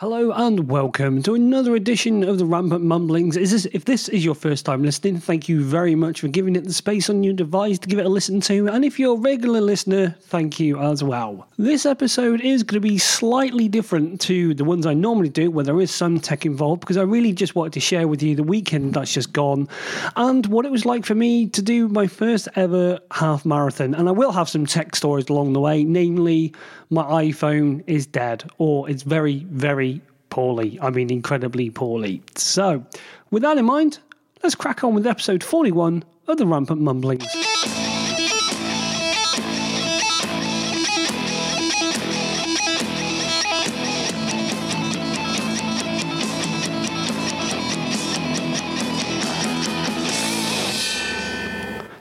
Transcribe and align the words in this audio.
Hello 0.00 0.30
and 0.30 0.70
welcome 0.70 1.24
to 1.24 1.34
another 1.34 1.74
edition 1.74 2.22
of 2.22 2.38
the 2.38 2.44
Rampant 2.44 2.84
Mumblings. 2.84 3.36
Is 3.36 3.50
this, 3.50 3.66
if 3.72 3.84
this 3.84 4.08
is 4.08 4.24
your 4.24 4.36
first 4.36 4.64
time 4.64 4.84
listening, 4.84 5.18
thank 5.18 5.48
you 5.48 5.64
very 5.64 5.96
much 5.96 6.20
for 6.20 6.28
giving 6.28 6.54
it 6.54 6.62
the 6.62 6.72
space 6.72 7.10
on 7.10 7.24
your 7.24 7.34
device 7.34 7.80
to 7.80 7.88
give 7.88 7.98
it 7.98 8.06
a 8.06 8.08
listen 8.08 8.40
to. 8.42 8.68
And 8.68 8.84
if 8.84 9.00
you're 9.00 9.16
a 9.16 9.20
regular 9.20 9.60
listener, 9.60 10.14
thank 10.20 10.60
you 10.60 10.78
as 10.78 11.02
well. 11.02 11.48
This 11.58 11.84
episode 11.84 12.40
is 12.42 12.62
going 12.62 12.80
to 12.80 12.88
be 12.88 12.96
slightly 12.96 13.66
different 13.66 14.20
to 14.20 14.54
the 14.54 14.62
ones 14.62 14.86
I 14.86 14.94
normally 14.94 15.30
do, 15.30 15.50
where 15.50 15.64
there 15.64 15.80
is 15.80 15.90
some 15.90 16.20
tech 16.20 16.46
involved, 16.46 16.78
because 16.78 16.96
I 16.96 17.02
really 17.02 17.32
just 17.32 17.56
wanted 17.56 17.72
to 17.72 17.80
share 17.80 18.06
with 18.06 18.22
you 18.22 18.36
the 18.36 18.44
weekend 18.44 18.94
that's 18.94 19.12
just 19.12 19.32
gone 19.32 19.66
and 20.14 20.46
what 20.46 20.64
it 20.64 20.70
was 20.70 20.86
like 20.86 21.06
for 21.06 21.16
me 21.16 21.48
to 21.48 21.60
do 21.60 21.88
my 21.88 22.06
first 22.06 22.46
ever 22.54 23.00
half 23.10 23.44
marathon. 23.44 23.96
And 23.96 24.08
I 24.08 24.12
will 24.12 24.30
have 24.30 24.48
some 24.48 24.64
tech 24.64 24.94
stories 24.94 25.28
along 25.28 25.54
the 25.54 25.60
way, 25.60 25.82
namely, 25.82 26.54
my 26.90 27.02
iPhone 27.02 27.82
is 27.86 28.06
dead, 28.06 28.48
or 28.58 28.88
it's 28.88 29.02
very, 29.02 29.40
very 29.50 29.87
poorly. 30.30 30.78
I 30.80 30.90
mean, 30.90 31.10
incredibly 31.10 31.70
poorly. 31.70 32.22
So, 32.36 32.84
with 33.30 33.42
that 33.42 33.58
in 33.58 33.64
mind, 33.64 33.98
let's 34.42 34.54
crack 34.54 34.84
on 34.84 34.94
with 34.94 35.06
episode 35.06 35.42
41 35.42 36.04
of 36.26 36.36
the 36.38 36.46
Rampant 36.46 36.80
Mumblings. 36.80 37.26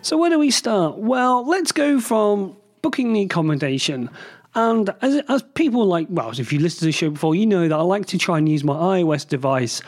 So, 0.07 0.15
where 0.15 0.29
do 0.29 0.39
we 0.39 0.51
start? 0.51 0.97
Well, 0.99 1.45
let's 1.45 1.73
go 1.73 1.99
from 1.99 2.55
booking 2.81 3.11
the 3.11 3.23
accommodation. 3.23 4.09
And 4.57 4.89
as, 5.03 5.21
as 5.29 5.43
people 5.53 5.85
like, 5.85 6.07
well, 6.09 6.31
if 6.31 6.51
you 6.51 6.57
listened 6.57 6.79
to 6.79 6.85
the 6.85 6.91
show 6.91 7.11
before, 7.11 7.35
you 7.35 7.45
know 7.45 7.67
that 7.67 7.75
I 7.75 7.81
like 7.83 8.07
to 8.07 8.17
try 8.17 8.39
and 8.39 8.49
use 8.49 8.63
my 8.63 8.73
iOS 8.73 9.25
device 9.25 9.83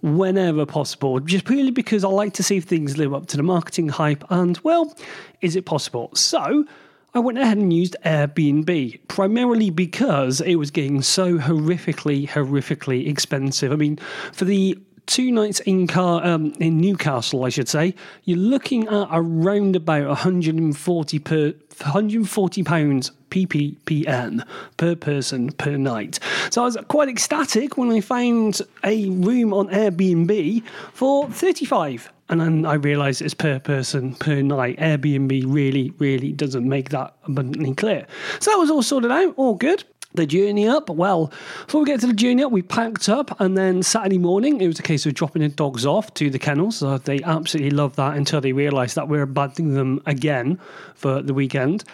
whenever 0.00 0.64
possible, 0.64 1.20
just 1.20 1.44
purely 1.44 1.70
because 1.70 2.04
I 2.04 2.08
like 2.08 2.32
to 2.34 2.42
see 2.42 2.56
if 2.56 2.64
things 2.64 2.96
live 2.96 3.12
up 3.12 3.26
to 3.26 3.36
the 3.36 3.42
marketing 3.42 3.90
hype. 3.90 4.24
And, 4.30 4.58
well, 4.64 4.96
is 5.42 5.56
it 5.56 5.66
possible? 5.66 6.08
So, 6.14 6.64
I 7.12 7.18
went 7.18 7.36
ahead 7.36 7.58
and 7.58 7.70
used 7.70 7.96
Airbnb, 8.04 8.98
primarily 9.08 9.68
because 9.68 10.40
it 10.40 10.54
was 10.54 10.70
getting 10.70 11.02
so 11.02 11.36
horrifically, 11.36 12.26
horrifically 12.26 13.06
expensive. 13.06 13.72
I 13.72 13.76
mean, 13.76 13.98
for 14.32 14.46
the 14.46 14.78
two 15.06 15.30
nights 15.30 15.60
in 15.60 15.86
car 15.86 16.24
um, 16.24 16.52
in 16.60 16.78
Newcastle, 16.78 17.44
I 17.44 17.48
should 17.48 17.68
say, 17.68 17.94
you're 18.24 18.38
looking 18.38 18.88
at 18.88 19.08
around 19.10 19.76
about 19.76 20.06
140 20.08 21.18
per 21.18 21.54
140 21.82 22.62
pounds 22.62 23.10
PPPN 23.30 24.46
per 24.76 24.94
person 24.94 25.50
per 25.52 25.76
night. 25.76 26.20
So 26.50 26.62
I 26.62 26.66
was 26.66 26.78
quite 26.88 27.08
ecstatic 27.08 27.76
when 27.76 27.90
I 27.90 28.00
found 28.00 28.62
a 28.84 29.10
room 29.10 29.52
on 29.52 29.68
Airbnb 29.68 30.64
for 30.92 31.28
35 31.28 32.12
and 32.28 32.40
then 32.40 32.64
I 32.64 32.74
realised 32.74 33.20
it's 33.20 33.34
per 33.34 33.58
person 33.58 34.14
per 34.14 34.40
night. 34.40 34.78
Airbnb 34.78 35.44
really, 35.46 35.90
really 35.98 36.32
doesn't 36.32 36.66
make 36.66 36.88
that 36.90 37.14
abundantly 37.24 37.74
clear. 37.74 38.06
So 38.40 38.50
that 38.50 38.56
was 38.56 38.70
all 38.70 38.82
sorted 38.82 39.10
out, 39.10 39.34
all 39.36 39.54
good 39.54 39.84
the 40.14 40.26
journey 40.26 40.66
up. 40.66 40.88
Well, 40.88 41.32
before 41.66 41.82
we 41.82 41.86
get 41.86 42.00
to 42.00 42.06
the 42.06 42.12
journey 42.12 42.42
up, 42.42 42.52
we 42.52 42.62
packed 42.62 43.08
up, 43.08 43.38
and 43.40 43.58
then 43.58 43.82
Saturday 43.82 44.18
morning, 44.18 44.60
it 44.60 44.68
was 44.68 44.78
a 44.78 44.82
case 44.82 45.04
of 45.06 45.14
dropping 45.14 45.42
the 45.42 45.48
dogs 45.48 45.84
off 45.84 46.14
to 46.14 46.30
the 46.30 46.38
kennels. 46.38 46.76
So 46.76 46.98
they 46.98 47.20
absolutely 47.22 47.70
loved 47.70 47.96
that 47.96 48.16
until 48.16 48.40
they 48.40 48.52
realised 48.52 48.94
that 48.94 49.08
we 49.08 49.18
we're 49.18 49.24
abandoning 49.24 49.74
them 49.74 50.00
again 50.06 50.58
for 50.94 51.20
the 51.20 51.34
weekend. 51.34 51.84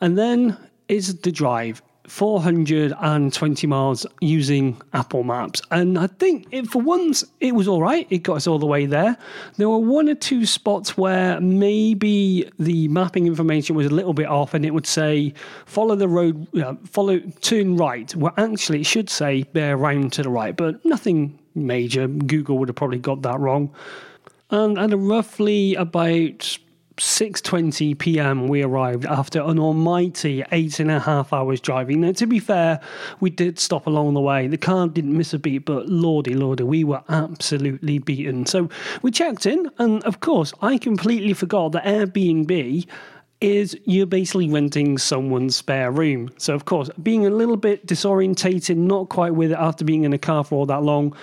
And 0.00 0.18
then 0.18 0.56
is 0.88 1.20
the 1.20 1.32
drive. 1.32 1.82
420 2.06 3.66
miles 3.66 4.06
using 4.20 4.80
Apple 4.92 5.22
Maps. 5.22 5.62
And 5.70 5.98
I 5.98 6.06
think 6.06 6.46
it, 6.50 6.66
for 6.66 6.82
once 6.82 7.24
it 7.40 7.54
was 7.54 7.66
all 7.66 7.80
right. 7.80 8.06
It 8.10 8.18
got 8.18 8.36
us 8.36 8.46
all 8.46 8.58
the 8.58 8.66
way 8.66 8.86
there. 8.86 9.16
There 9.56 9.68
were 9.68 9.78
one 9.78 10.08
or 10.08 10.14
two 10.14 10.44
spots 10.46 10.98
where 10.98 11.40
maybe 11.40 12.50
the 12.58 12.88
mapping 12.88 13.26
information 13.26 13.74
was 13.74 13.86
a 13.86 13.90
little 13.90 14.14
bit 14.14 14.26
off 14.26 14.54
and 14.54 14.66
it 14.66 14.74
would 14.74 14.86
say 14.86 15.32
follow 15.66 15.94
the 15.96 16.08
road, 16.08 16.46
follow, 16.84 17.20
turn 17.40 17.76
right. 17.76 18.14
Well, 18.14 18.34
actually, 18.36 18.80
it 18.80 18.86
should 18.86 19.08
say 19.08 19.44
bear 19.44 19.76
round 19.76 20.12
to 20.14 20.22
the 20.22 20.30
right, 20.30 20.54
but 20.54 20.84
nothing 20.84 21.38
major. 21.54 22.06
Google 22.06 22.58
would 22.58 22.68
have 22.68 22.76
probably 22.76 22.98
got 22.98 23.22
that 23.22 23.40
wrong. 23.40 23.72
And 24.50 24.78
at 24.78 24.96
roughly 24.96 25.74
about 25.74 26.58
6:20 26.96 27.98
p.m. 27.98 28.46
we 28.46 28.62
arrived 28.62 29.04
after 29.04 29.40
an 29.42 29.58
almighty 29.58 30.44
eight 30.52 30.78
and 30.78 30.90
a 30.90 31.00
half 31.00 31.32
hours 31.32 31.60
driving. 31.60 32.02
Now, 32.02 32.12
to 32.12 32.26
be 32.26 32.38
fair, 32.38 32.80
we 33.18 33.30
did 33.30 33.58
stop 33.58 33.86
along 33.86 34.14
the 34.14 34.20
way. 34.20 34.46
The 34.46 34.56
car 34.56 34.86
didn't 34.86 35.16
miss 35.16 35.34
a 35.34 35.38
beat, 35.38 35.64
but 35.64 35.88
lordy, 35.88 36.34
lordy, 36.34 36.62
we 36.62 36.84
were 36.84 37.02
absolutely 37.08 37.98
beaten. 37.98 38.46
So 38.46 38.68
we 39.02 39.10
checked 39.10 39.44
in, 39.44 39.70
and 39.78 40.04
of 40.04 40.20
course, 40.20 40.52
I 40.62 40.78
completely 40.78 41.32
forgot 41.32 41.72
that 41.72 41.84
Airbnb 41.84 42.86
is 43.40 43.76
you're 43.84 44.06
basically 44.06 44.48
renting 44.48 44.96
someone's 44.96 45.56
spare 45.56 45.90
room. 45.90 46.30
So, 46.38 46.54
of 46.54 46.64
course, 46.64 46.90
being 47.02 47.26
a 47.26 47.30
little 47.30 47.56
bit 47.56 47.86
disorientated, 47.86 48.76
not 48.76 49.08
quite 49.08 49.34
with 49.34 49.50
it 49.50 49.58
after 49.58 49.84
being 49.84 50.04
in 50.04 50.12
a 50.12 50.18
car 50.18 50.44
for 50.44 50.54
all 50.54 50.66
that 50.66 50.82
long 50.82 51.14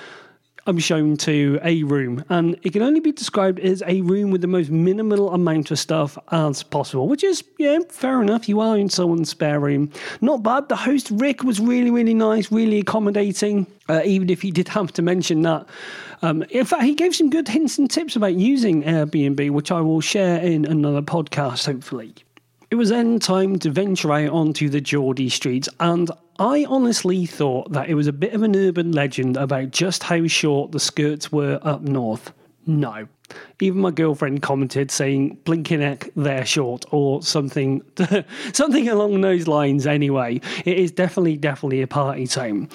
I'm 0.67 0.77
shown 0.77 1.17
to 1.17 1.59
a 1.63 1.81
room, 1.83 2.23
and 2.29 2.55
it 2.61 2.73
can 2.73 2.83
only 2.83 2.99
be 2.99 3.11
described 3.11 3.59
as 3.59 3.81
a 3.87 4.01
room 4.01 4.29
with 4.29 4.41
the 4.41 4.47
most 4.47 4.69
minimal 4.69 5.33
amount 5.33 5.71
of 5.71 5.79
stuff 5.79 6.19
as 6.31 6.61
possible, 6.61 7.07
which 7.07 7.23
is, 7.23 7.43
yeah, 7.57 7.79
fair 7.89 8.21
enough. 8.21 8.47
You 8.47 8.59
are 8.59 8.77
in 8.77 8.87
someone's 8.87 9.29
spare 9.29 9.59
room. 9.59 9.91
Not 10.21 10.43
bad. 10.43 10.69
The 10.69 10.75
host, 10.75 11.09
Rick, 11.09 11.43
was 11.43 11.59
really, 11.59 11.89
really 11.89 12.13
nice, 12.13 12.51
really 12.51 12.79
accommodating, 12.79 13.65
uh, 13.89 14.01
even 14.05 14.29
if 14.29 14.43
he 14.43 14.51
did 14.51 14.67
have 14.67 14.93
to 14.93 15.01
mention 15.01 15.41
that. 15.41 15.65
Um, 16.21 16.43
in 16.51 16.65
fact, 16.65 16.83
he 16.83 16.93
gave 16.93 17.15
some 17.15 17.31
good 17.31 17.47
hints 17.47 17.79
and 17.79 17.89
tips 17.89 18.15
about 18.15 18.35
using 18.35 18.83
Airbnb, 18.83 19.49
which 19.49 19.71
I 19.71 19.81
will 19.81 20.01
share 20.01 20.39
in 20.39 20.65
another 20.65 21.01
podcast, 21.01 21.65
hopefully. 21.65 22.13
It 22.71 22.75
was 22.75 22.87
then 22.87 23.19
time 23.19 23.59
to 23.59 23.69
venture 23.69 24.13
out 24.13 24.29
onto 24.29 24.69
the 24.69 24.79
Geordie 24.79 25.27
streets, 25.27 25.67
and 25.81 26.09
I 26.39 26.65
honestly 26.69 27.25
thought 27.25 27.73
that 27.73 27.89
it 27.89 27.95
was 27.95 28.07
a 28.07 28.13
bit 28.13 28.33
of 28.33 28.43
an 28.43 28.55
urban 28.55 28.93
legend 28.93 29.35
about 29.35 29.71
just 29.71 30.03
how 30.03 30.25
short 30.25 30.71
the 30.71 30.79
skirts 30.79 31.33
were 31.33 31.59
up 31.63 31.81
north. 31.81 32.31
No. 32.65 33.09
Even 33.59 33.81
my 33.81 33.91
girlfriend 33.91 34.41
commented 34.41 34.89
saying 34.89 35.37
blinking 35.43 35.81
heck 35.81 36.11
they're 36.15 36.45
short 36.45 36.85
or 36.91 37.21
something 37.21 37.81
something 38.53 38.87
along 38.87 39.19
those 39.19 39.49
lines 39.49 39.85
anyway. 39.85 40.39
It 40.63 40.77
is 40.77 40.93
definitely 40.93 41.35
definitely 41.35 41.81
a 41.81 41.87
party 41.87 42.25
time. 42.25 42.69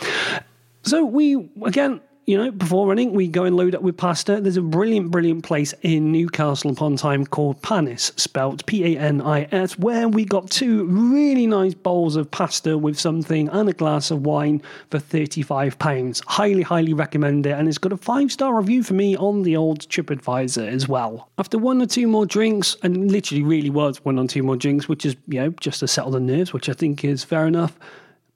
So 0.82 1.06
we 1.06 1.48
again 1.64 2.02
you 2.26 2.36
know, 2.36 2.50
before 2.50 2.88
running, 2.88 3.12
we 3.12 3.28
go 3.28 3.44
and 3.44 3.56
load 3.56 3.76
up 3.76 3.82
with 3.82 3.96
pasta. 3.96 4.40
There's 4.40 4.56
a 4.56 4.62
brilliant, 4.62 5.12
brilliant 5.12 5.44
place 5.44 5.72
in 5.82 6.10
Newcastle 6.10 6.72
upon 6.72 6.96
Tyne 6.96 7.24
called 7.24 7.62
Panis, 7.62 8.12
spelt 8.16 8.66
P 8.66 8.96
A 8.96 8.98
N 8.98 9.22
I 9.22 9.46
S, 9.52 9.78
where 9.78 10.08
we 10.08 10.24
got 10.24 10.50
two 10.50 10.84
really 10.86 11.46
nice 11.46 11.74
bowls 11.74 12.16
of 12.16 12.28
pasta 12.28 12.76
with 12.76 12.98
something 12.98 13.48
and 13.50 13.68
a 13.68 13.72
glass 13.72 14.10
of 14.10 14.26
wine 14.26 14.60
for 14.90 14.98
£35. 14.98 16.24
Highly, 16.26 16.62
highly 16.62 16.94
recommend 16.94 17.46
it. 17.46 17.52
And 17.52 17.68
it's 17.68 17.78
got 17.78 17.92
a 17.92 17.96
five 17.96 18.32
star 18.32 18.56
review 18.56 18.82
for 18.82 18.94
me 18.94 19.16
on 19.16 19.42
the 19.42 19.56
old 19.56 19.88
TripAdvisor 19.88 20.66
as 20.66 20.88
well. 20.88 21.28
After 21.38 21.58
one 21.58 21.80
or 21.80 21.86
two 21.86 22.08
more 22.08 22.26
drinks, 22.26 22.76
and 22.82 23.12
literally 23.12 23.44
really 23.44 23.70
was 23.70 24.04
one 24.04 24.18
or 24.18 24.26
two 24.26 24.42
more 24.42 24.56
drinks, 24.56 24.88
which 24.88 25.06
is, 25.06 25.14
you 25.28 25.40
know, 25.40 25.50
just 25.60 25.78
to 25.78 25.86
settle 25.86 26.10
the 26.10 26.18
nerves, 26.18 26.52
which 26.52 26.68
I 26.68 26.72
think 26.72 27.04
is 27.04 27.22
fair 27.22 27.46
enough 27.46 27.78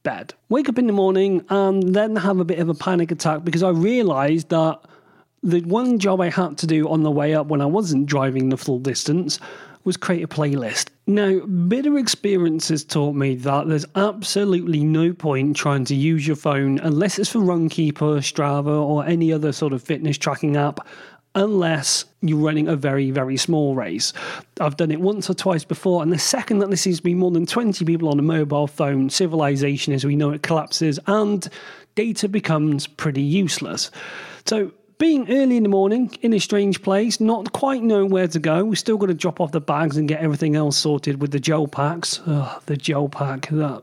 bed. 0.03 0.35
Wake 0.49 0.69
up 0.69 0.79
in 0.79 0.87
the 0.87 0.93
morning 0.93 1.45
and 1.49 1.95
then 1.95 2.17
have 2.17 2.39
a 2.39 2.45
bit 2.45 2.59
of 2.59 2.69
a 2.69 2.75
panic 2.75 3.11
attack 3.11 3.45
because 3.45 3.63
I 3.63 3.71
realised 3.71 4.49
that 4.51 4.81
the 5.43 5.61
one 5.63 5.99
job 5.99 6.21
I 6.21 6.31
had 6.31 6.59
to 6.59 6.67
do 6.67 6.89
on 6.89 7.03
the 7.03 7.11
way 7.11 7.35
up 7.35 7.47
when 7.47 7.61
I 7.61 7.67
wasn't 7.67 8.07
driving 8.07 8.49
the 8.49 8.57
full 8.57 8.79
distance 8.79 9.39
was 9.85 9.97
create 9.97 10.23
a 10.23 10.29
playlist. 10.29 10.89
Now, 11.07 11.41
bitter 11.41 11.97
experiences 11.99 12.85
taught 12.85 13.15
me 13.15 13.35
that 13.37 13.67
there's 13.67 13.87
absolutely 13.97 14.85
no 14.85 15.13
point 15.15 15.57
trying 15.57 15.87
to 15.87 15.95
use 15.95 16.27
your 16.27 16.37
phone 16.37 16.79
unless 16.81 17.19
it's 17.19 17.31
for 17.31 17.39
Runkeeper, 17.39 18.19
Strava, 18.19 18.83
or 18.83 19.07
any 19.07 19.33
other 19.33 19.53
sort 19.53 19.73
of 19.73 19.83
fitness 19.83 20.19
tracking 20.19 20.57
app 20.57 20.87
unless 21.35 22.05
you're 22.23 22.39
running 22.39 22.69
a 22.69 22.77
very, 22.77 23.11
very 23.11 23.37
small 23.37 23.75
race. 23.75 24.13
I've 24.61 24.77
done 24.77 24.91
it 24.91 25.01
once 25.01 25.31
or 25.31 25.35
twice 25.35 25.65
before, 25.65 26.03
and 26.03 26.13
the 26.13 26.19
second 26.19 26.59
that 26.59 26.69
there 26.69 26.77
seems 26.77 26.99
to 26.99 27.03
be 27.03 27.15
more 27.15 27.31
than 27.31 27.47
20 27.47 27.85
people 27.85 28.09
on 28.09 28.19
a 28.19 28.23
mobile 28.23 28.67
phone, 28.67 29.11
civilization 29.11 29.93
as 29.93 30.05
we 30.05 30.17
know 30.17 30.31
it 30.31 30.43
collapses 30.43 30.99
and 31.07 31.49
data 31.95 32.29
becomes 32.29 32.87
pretty 32.87 33.23
useless. 33.23 33.91
So, 34.47 34.73
being 34.99 35.31
early 35.31 35.57
in 35.57 35.63
the 35.63 35.69
morning 35.71 36.15
in 36.21 36.35
a 36.35 36.39
strange 36.39 36.83
place, 36.83 37.21
not 37.21 37.53
quite 37.53 37.83
knowing 37.83 38.11
where 38.11 38.29
to 38.29 38.39
go, 38.39 38.65
we 38.65 38.77
still 38.77 38.99
got 38.99 39.07
to 39.07 39.15
drop 39.15 39.41
off 39.41 39.51
the 39.51 39.61
bags 39.61 39.97
and 39.97 40.07
get 40.07 40.21
everything 40.21 40.57
else 40.57 40.77
sorted 40.77 41.23
with 41.23 41.31
the 41.31 41.41
gel 41.41 41.67
packs. 41.67 42.19
The 42.67 42.77
gel 42.77 43.09
pack, 43.09 43.49
that. 43.49 43.83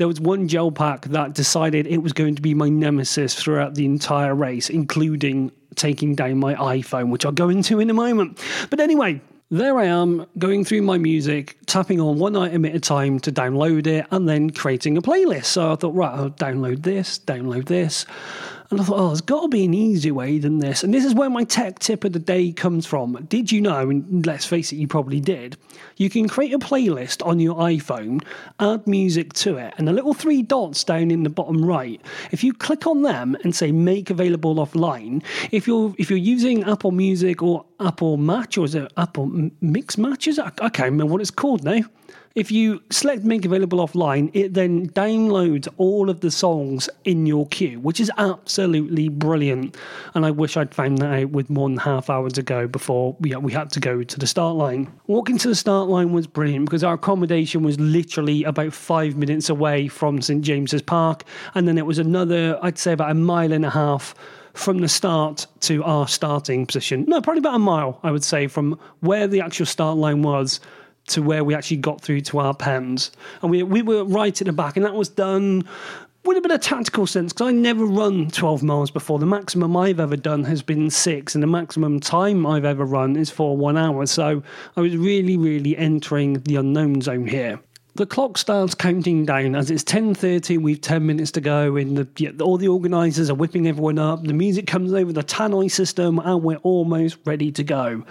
There 0.00 0.08
was 0.08 0.18
one 0.18 0.48
gel 0.48 0.72
pack 0.72 1.02
that 1.08 1.34
decided 1.34 1.86
it 1.86 1.98
was 1.98 2.14
going 2.14 2.34
to 2.34 2.40
be 2.40 2.54
my 2.54 2.70
nemesis 2.70 3.34
throughout 3.34 3.74
the 3.74 3.84
entire 3.84 4.34
race, 4.34 4.70
including 4.70 5.52
taking 5.74 6.14
down 6.14 6.38
my 6.38 6.54
iPhone, 6.54 7.10
which 7.10 7.26
I'll 7.26 7.32
go 7.32 7.50
into 7.50 7.80
in 7.80 7.90
a 7.90 7.92
moment. 7.92 8.42
But 8.70 8.80
anyway, 8.80 9.20
there 9.50 9.78
I 9.78 9.84
am 9.84 10.24
going 10.38 10.64
through 10.64 10.80
my 10.80 10.96
music, 10.96 11.58
tapping 11.66 12.00
on 12.00 12.18
one 12.18 12.34
item 12.34 12.64
at 12.64 12.74
a 12.74 12.80
time 12.80 13.20
to 13.20 13.30
download 13.30 13.86
it, 13.86 14.06
and 14.10 14.26
then 14.26 14.48
creating 14.48 14.96
a 14.96 15.02
playlist. 15.02 15.44
So 15.44 15.70
I 15.70 15.76
thought, 15.76 15.94
right, 15.94 16.14
I'll 16.14 16.30
download 16.30 16.82
this, 16.82 17.18
download 17.18 17.66
this. 17.66 18.06
And 18.70 18.80
I 18.80 18.84
thought, 18.84 19.00
oh, 19.00 19.08
there's 19.08 19.20
got 19.20 19.42
to 19.42 19.48
be 19.48 19.64
an 19.64 19.74
easier 19.74 20.14
way 20.14 20.38
than 20.38 20.60
this. 20.60 20.84
And 20.84 20.94
this 20.94 21.04
is 21.04 21.12
where 21.12 21.28
my 21.28 21.42
tech 21.42 21.80
tip 21.80 22.04
of 22.04 22.12
the 22.12 22.20
day 22.20 22.52
comes 22.52 22.86
from. 22.86 23.14
Did 23.28 23.50
you 23.50 23.60
know, 23.60 23.90
and 23.90 24.24
let's 24.24 24.46
face 24.46 24.70
it, 24.70 24.76
you 24.76 24.86
probably 24.86 25.18
did, 25.18 25.56
you 25.96 26.08
can 26.08 26.28
create 26.28 26.54
a 26.54 26.58
playlist 26.58 27.26
on 27.26 27.40
your 27.40 27.56
iPhone, 27.56 28.22
add 28.60 28.86
music 28.86 29.32
to 29.32 29.56
it, 29.56 29.74
and 29.76 29.88
the 29.88 29.92
little 29.92 30.14
three 30.14 30.42
dots 30.42 30.84
down 30.84 31.10
in 31.10 31.24
the 31.24 31.30
bottom 31.30 31.64
right, 31.64 32.00
if 32.30 32.44
you 32.44 32.52
click 32.52 32.86
on 32.86 33.02
them 33.02 33.36
and 33.42 33.56
say 33.56 33.72
make 33.72 34.08
available 34.08 34.54
offline, 34.54 35.24
if 35.50 35.66
you're 35.66 35.92
if 35.98 36.08
you're 36.08 36.18
using 36.18 36.62
Apple 36.62 36.92
Music 36.92 37.42
or 37.42 37.64
Apple 37.80 38.18
Match, 38.18 38.56
or 38.56 38.64
is 38.66 38.76
it 38.76 38.92
Apple 38.96 39.50
Mix 39.60 39.98
Matches? 39.98 40.38
I, 40.38 40.52
I 40.60 40.68
can't 40.68 40.92
remember 40.92 41.12
what 41.12 41.20
it's 41.20 41.32
called 41.32 41.64
now. 41.64 41.80
If 42.36 42.52
you 42.52 42.80
select 42.90 43.24
make 43.24 43.44
available 43.44 43.84
offline, 43.84 44.30
it 44.34 44.54
then 44.54 44.88
downloads 44.90 45.66
all 45.78 46.08
of 46.08 46.20
the 46.20 46.30
songs 46.30 46.88
in 47.04 47.26
your 47.26 47.48
queue, 47.48 47.80
which 47.80 47.98
is 47.98 48.10
absolutely 48.18 48.59
brilliant. 49.10 49.76
And 50.14 50.26
I 50.26 50.30
wish 50.30 50.56
I'd 50.56 50.74
found 50.74 50.98
that 50.98 51.22
out 51.22 51.30
with 51.30 51.50
more 51.50 51.68
than 51.68 51.78
half 51.78 52.10
hours 52.10 52.38
ago 52.38 52.66
before 52.66 53.16
we, 53.20 53.34
we 53.36 53.52
had 53.52 53.70
to 53.72 53.80
go 53.80 54.02
to 54.02 54.18
the 54.18 54.26
start 54.26 54.56
line. 54.56 54.92
Walking 55.06 55.38
to 55.38 55.48
the 55.48 55.54
start 55.54 55.88
line 55.88 56.12
was 56.12 56.26
brilliant 56.26 56.66
because 56.66 56.84
our 56.84 56.94
accommodation 56.94 57.62
was 57.62 57.78
literally 57.78 58.44
about 58.44 58.72
five 58.72 59.16
minutes 59.16 59.48
away 59.48 59.88
from 59.88 60.20
St 60.22 60.42
James's 60.42 60.82
Park. 60.82 61.24
And 61.54 61.66
then 61.66 61.78
it 61.78 61.86
was 61.86 61.98
another, 61.98 62.58
I'd 62.62 62.78
say 62.78 62.92
about 62.92 63.10
a 63.10 63.14
mile 63.14 63.52
and 63.52 63.64
a 63.64 63.70
half 63.70 64.14
from 64.54 64.78
the 64.78 64.88
start 64.88 65.46
to 65.60 65.82
our 65.84 66.08
starting 66.08 66.66
position. 66.66 67.04
No, 67.06 67.20
probably 67.20 67.38
about 67.38 67.54
a 67.54 67.60
mile, 67.60 68.00
I 68.02 68.10
would 68.10 68.24
say, 68.24 68.46
from 68.46 68.78
where 69.00 69.26
the 69.26 69.40
actual 69.40 69.66
start 69.66 69.96
line 69.96 70.22
was 70.22 70.60
to 71.08 71.22
where 71.22 71.44
we 71.44 71.54
actually 71.54 71.76
got 71.78 72.00
through 72.00 72.20
to 72.20 72.38
our 72.38 72.54
pens. 72.54 73.10
And 73.42 73.50
we, 73.50 73.62
we 73.62 73.82
were 73.82 74.04
right 74.04 74.40
at 74.40 74.46
the 74.46 74.52
back, 74.52 74.76
and 74.76 74.84
that 74.84 74.94
was 74.94 75.08
done 75.08 75.68
with 76.24 76.36
a 76.36 76.40
bit 76.40 76.50
of 76.50 76.60
tactical 76.60 77.06
sense 77.06 77.32
because 77.32 77.48
I 77.48 77.52
never 77.52 77.84
run 77.84 78.30
12 78.30 78.62
miles 78.62 78.90
before. 78.90 79.18
The 79.18 79.26
maximum 79.26 79.76
I've 79.76 80.00
ever 80.00 80.16
done 80.16 80.44
has 80.44 80.62
been 80.62 80.90
six, 80.90 81.34
and 81.34 81.42
the 81.42 81.46
maximum 81.48 82.00
time 82.00 82.46
I've 82.46 82.64
ever 82.64 82.84
run 82.84 83.16
is 83.16 83.30
for 83.30 83.56
one 83.56 83.76
hour. 83.76 84.06
So 84.06 84.42
I 84.76 84.80
was 84.80 84.96
really, 84.96 85.36
really 85.36 85.76
entering 85.76 86.34
the 86.40 86.56
unknown 86.56 87.00
zone 87.00 87.26
here. 87.26 87.60
The 87.94 88.06
clock 88.06 88.38
starts 88.38 88.74
counting 88.74 89.26
down 89.26 89.56
as 89.56 89.70
it's 89.70 89.82
10.30, 89.82 90.62
we've 90.62 90.80
10 90.80 91.04
minutes 91.04 91.32
to 91.32 91.40
go, 91.40 91.76
and 91.76 91.96
the, 91.96 92.36
all 92.40 92.56
the 92.56 92.68
organisers 92.68 93.28
are 93.30 93.34
whipping 93.34 93.66
everyone 93.66 93.98
up. 93.98 94.22
The 94.22 94.32
music 94.32 94.66
comes 94.66 94.92
over 94.92 95.12
the 95.12 95.24
tannoy 95.24 95.70
system, 95.70 96.20
and 96.20 96.42
we're 96.42 96.58
almost 96.58 97.18
ready 97.24 97.50
to 97.52 97.64
go. 97.64 98.04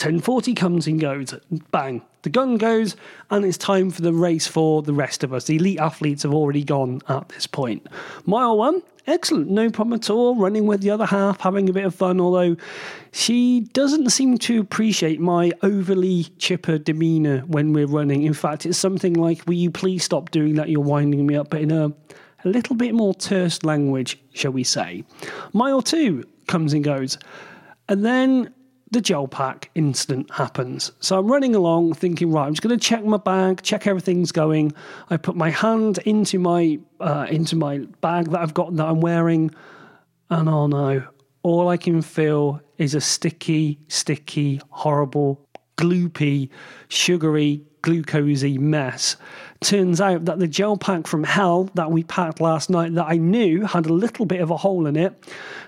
1040 0.00 0.54
comes 0.54 0.86
and 0.86 0.98
goes. 0.98 1.34
Bang. 1.70 2.00
The 2.22 2.30
gun 2.30 2.56
goes, 2.56 2.96
and 3.30 3.44
it's 3.44 3.58
time 3.58 3.90
for 3.90 4.00
the 4.00 4.14
race 4.14 4.46
for 4.46 4.80
the 4.80 4.94
rest 4.94 5.22
of 5.22 5.34
us. 5.34 5.44
The 5.44 5.56
elite 5.56 5.78
athletes 5.78 6.22
have 6.22 6.32
already 6.32 6.64
gone 6.64 7.02
at 7.08 7.28
this 7.28 7.46
point. 7.46 7.86
Mile 8.24 8.56
one, 8.56 8.82
excellent, 9.06 9.50
no 9.50 9.68
problem 9.68 9.94
at 9.94 10.08
all. 10.08 10.36
Running 10.36 10.66
with 10.66 10.80
the 10.80 10.88
other 10.88 11.04
half, 11.04 11.40
having 11.40 11.68
a 11.68 11.74
bit 11.74 11.84
of 11.84 11.94
fun, 11.94 12.18
although 12.18 12.56
she 13.12 13.60
doesn't 13.74 14.08
seem 14.08 14.38
to 14.38 14.58
appreciate 14.60 15.20
my 15.20 15.52
overly 15.62 16.24
chipper 16.38 16.78
demeanour 16.78 17.40
when 17.40 17.74
we're 17.74 17.86
running. 17.86 18.22
In 18.22 18.34
fact, 18.34 18.64
it's 18.64 18.78
something 18.78 19.12
like, 19.14 19.46
Will 19.46 19.54
you 19.54 19.70
please 19.70 20.02
stop 20.02 20.30
doing 20.30 20.54
that? 20.54 20.70
You're 20.70 20.80
winding 20.80 21.26
me 21.26 21.36
up, 21.36 21.50
but 21.50 21.60
in 21.60 21.70
a, 21.70 21.88
a 22.44 22.48
little 22.48 22.74
bit 22.74 22.94
more 22.94 23.12
terse 23.12 23.62
language, 23.64 24.18
shall 24.32 24.52
we 24.52 24.64
say. 24.64 25.04
Mile 25.52 25.82
two 25.82 26.24
comes 26.46 26.72
and 26.72 26.82
goes. 26.82 27.18
And 27.88 28.04
then 28.04 28.54
the 28.90 29.00
gel 29.00 29.28
pack 29.28 29.70
incident 29.74 30.30
happens. 30.32 30.92
So 31.00 31.18
I'm 31.18 31.30
running 31.30 31.54
along 31.54 31.94
thinking, 31.94 32.32
right, 32.32 32.46
I'm 32.46 32.54
just 32.54 32.62
going 32.62 32.76
to 32.76 32.84
check 32.84 33.04
my 33.04 33.18
bag, 33.18 33.62
check 33.62 33.86
everything's 33.86 34.32
going. 34.32 34.72
I 35.10 35.16
put 35.16 35.36
my 35.36 35.50
hand 35.50 35.98
into 35.98 36.38
my 36.38 36.78
uh, 36.98 37.26
into 37.30 37.56
my 37.56 37.78
bag 38.00 38.30
that 38.30 38.40
I've 38.40 38.54
got 38.54 38.74
that 38.76 38.86
I'm 38.86 39.00
wearing, 39.00 39.50
and 40.28 40.48
oh 40.48 40.66
no, 40.66 41.04
all 41.42 41.68
I 41.68 41.76
can 41.76 42.02
feel 42.02 42.60
is 42.78 42.94
a 42.94 43.00
sticky, 43.00 43.78
sticky, 43.88 44.60
horrible, 44.70 45.46
gloopy, 45.76 46.50
sugary, 46.88 47.62
glucosey 47.82 48.58
mess. 48.58 49.16
Turns 49.60 50.00
out 50.00 50.24
that 50.24 50.38
the 50.38 50.48
gel 50.48 50.78
pack 50.78 51.06
from 51.06 51.22
hell 51.22 51.68
that 51.74 51.90
we 51.90 52.02
packed 52.02 52.40
last 52.40 52.70
night, 52.70 52.94
that 52.94 53.06
I 53.06 53.18
knew 53.18 53.66
had 53.66 53.84
a 53.84 53.92
little 53.92 54.24
bit 54.24 54.40
of 54.40 54.50
a 54.50 54.56
hole 54.56 54.86
in 54.86 54.96
it, 54.96 55.12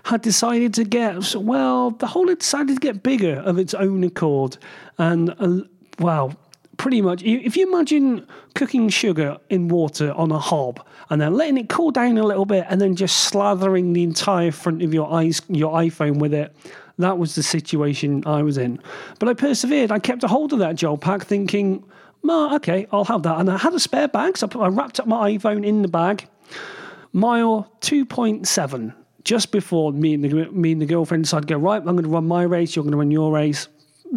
had 0.04 0.22
decided 0.22 0.72
to 0.74 0.84
get, 0.84 1.34
well, 1.34 1.90
the 1.90 2.06
hole 2.06 2.28
had 2.28 2.38
decided 2.38 2.76
to 2.76 2.80
get 2.80 3.02
bigger 3.02 3.40
of 3.40 3.58
its 3.58 3.74
own 3.74 4.02
accord. 4.02 4.56
And, 4.96 5.34
uh, 5.38 6.30
pretty 6.78 7.02
much, 7.02 7.22
if 7.22 7.56
you 7.56 7.70
imagine 7.70 8.26
cooking 8.54 8.88
sugar 8.88 9.36
in 9.50 9.68
water 9.68 10.12
on 10.12 10.32
a 10.32 10.38
hob 10.38 10.84
and 11.10 11.20
then 11.20 11.34
letting 11.34 11.58
it 11.58 11.68
cool 11.68 11.90
down 11.90 12.16
a 12.16 12.24
little 12.24 12.46
bit 12.46 12.64
and 12.68 12.80
then 12.80 12.96
just 12.96 13.30
slathering 13.30 13.92
the 13.92 14.02
entire 14.02 14.50
front 14.50 14.82
of 14.82 14.94
your 14.94 15.12
eyes, 15.12 15.42
your 15.48 15.74
iPhone 15.74 16.16
with 16.18 16.32
it, 16.32 16.56
that 16.98 17.18
was 17.18 17.34
the 17.34 17.42
situation 17.42 18.22
I 18.26 18.42
was 18.42 18.56
in. 18.58 18.80
But 19.18 19.28
I 19.28 19.34
persevered. 19.34 19.92
I 19.92 19.98
kept 19.98 20.24
a 20.24 20.28
hold 20.28 20.52
of 20.52 20.58
that 20.60 20.76
gel 20.76 20.96
pack, 20.96 21.24
thinking, 21.24 21.84
Ma, 22.22 22.54
okay, 22.56 22.86
I'll 22.92 23.04
have 23.04 23.22
that. 23.24 23.40
And 23.40 23.50
I 23.50 23.58
had 23.58 23.74
a 23.74 23.80
spare 23.80 24.08
bag, 24.08 24.38
so 24.38 24.48
I 24.60 24.68
wrapped 24.68 25.00
up 25.00 25.06
my 25.06 25.32
iPhone 25.32 25.66
in 25.66 25.82
the 25.82 25.88
bag. 25.88 26.28
Mile 27.12 27.70
2.7, 27.80 28.94
just 29.24 29.52
before 29.52 29.92
me 29.92 30.14
and 30.14 30.24
the, 30.24 30.50
me 30.50 30.72
and 30.72 30.80
the 30.80 30.86
girlfriend 30.86 31.24
decided 31.24 31.48
to 31.48 31.54
go, 31.54 31.60
right, 31.60 31.78
I'm 31.78 31.84
going 31.84 32.04
to 32.04 32.08
run 32.08 32.26
my 32.26 32.42
race, 32.44 32.74
you're 32.74 32.84
going 32.84 32.92
to 32.92 32.98
run 32.98 33.10
your 33.10 33.32
race. 33.32 33.68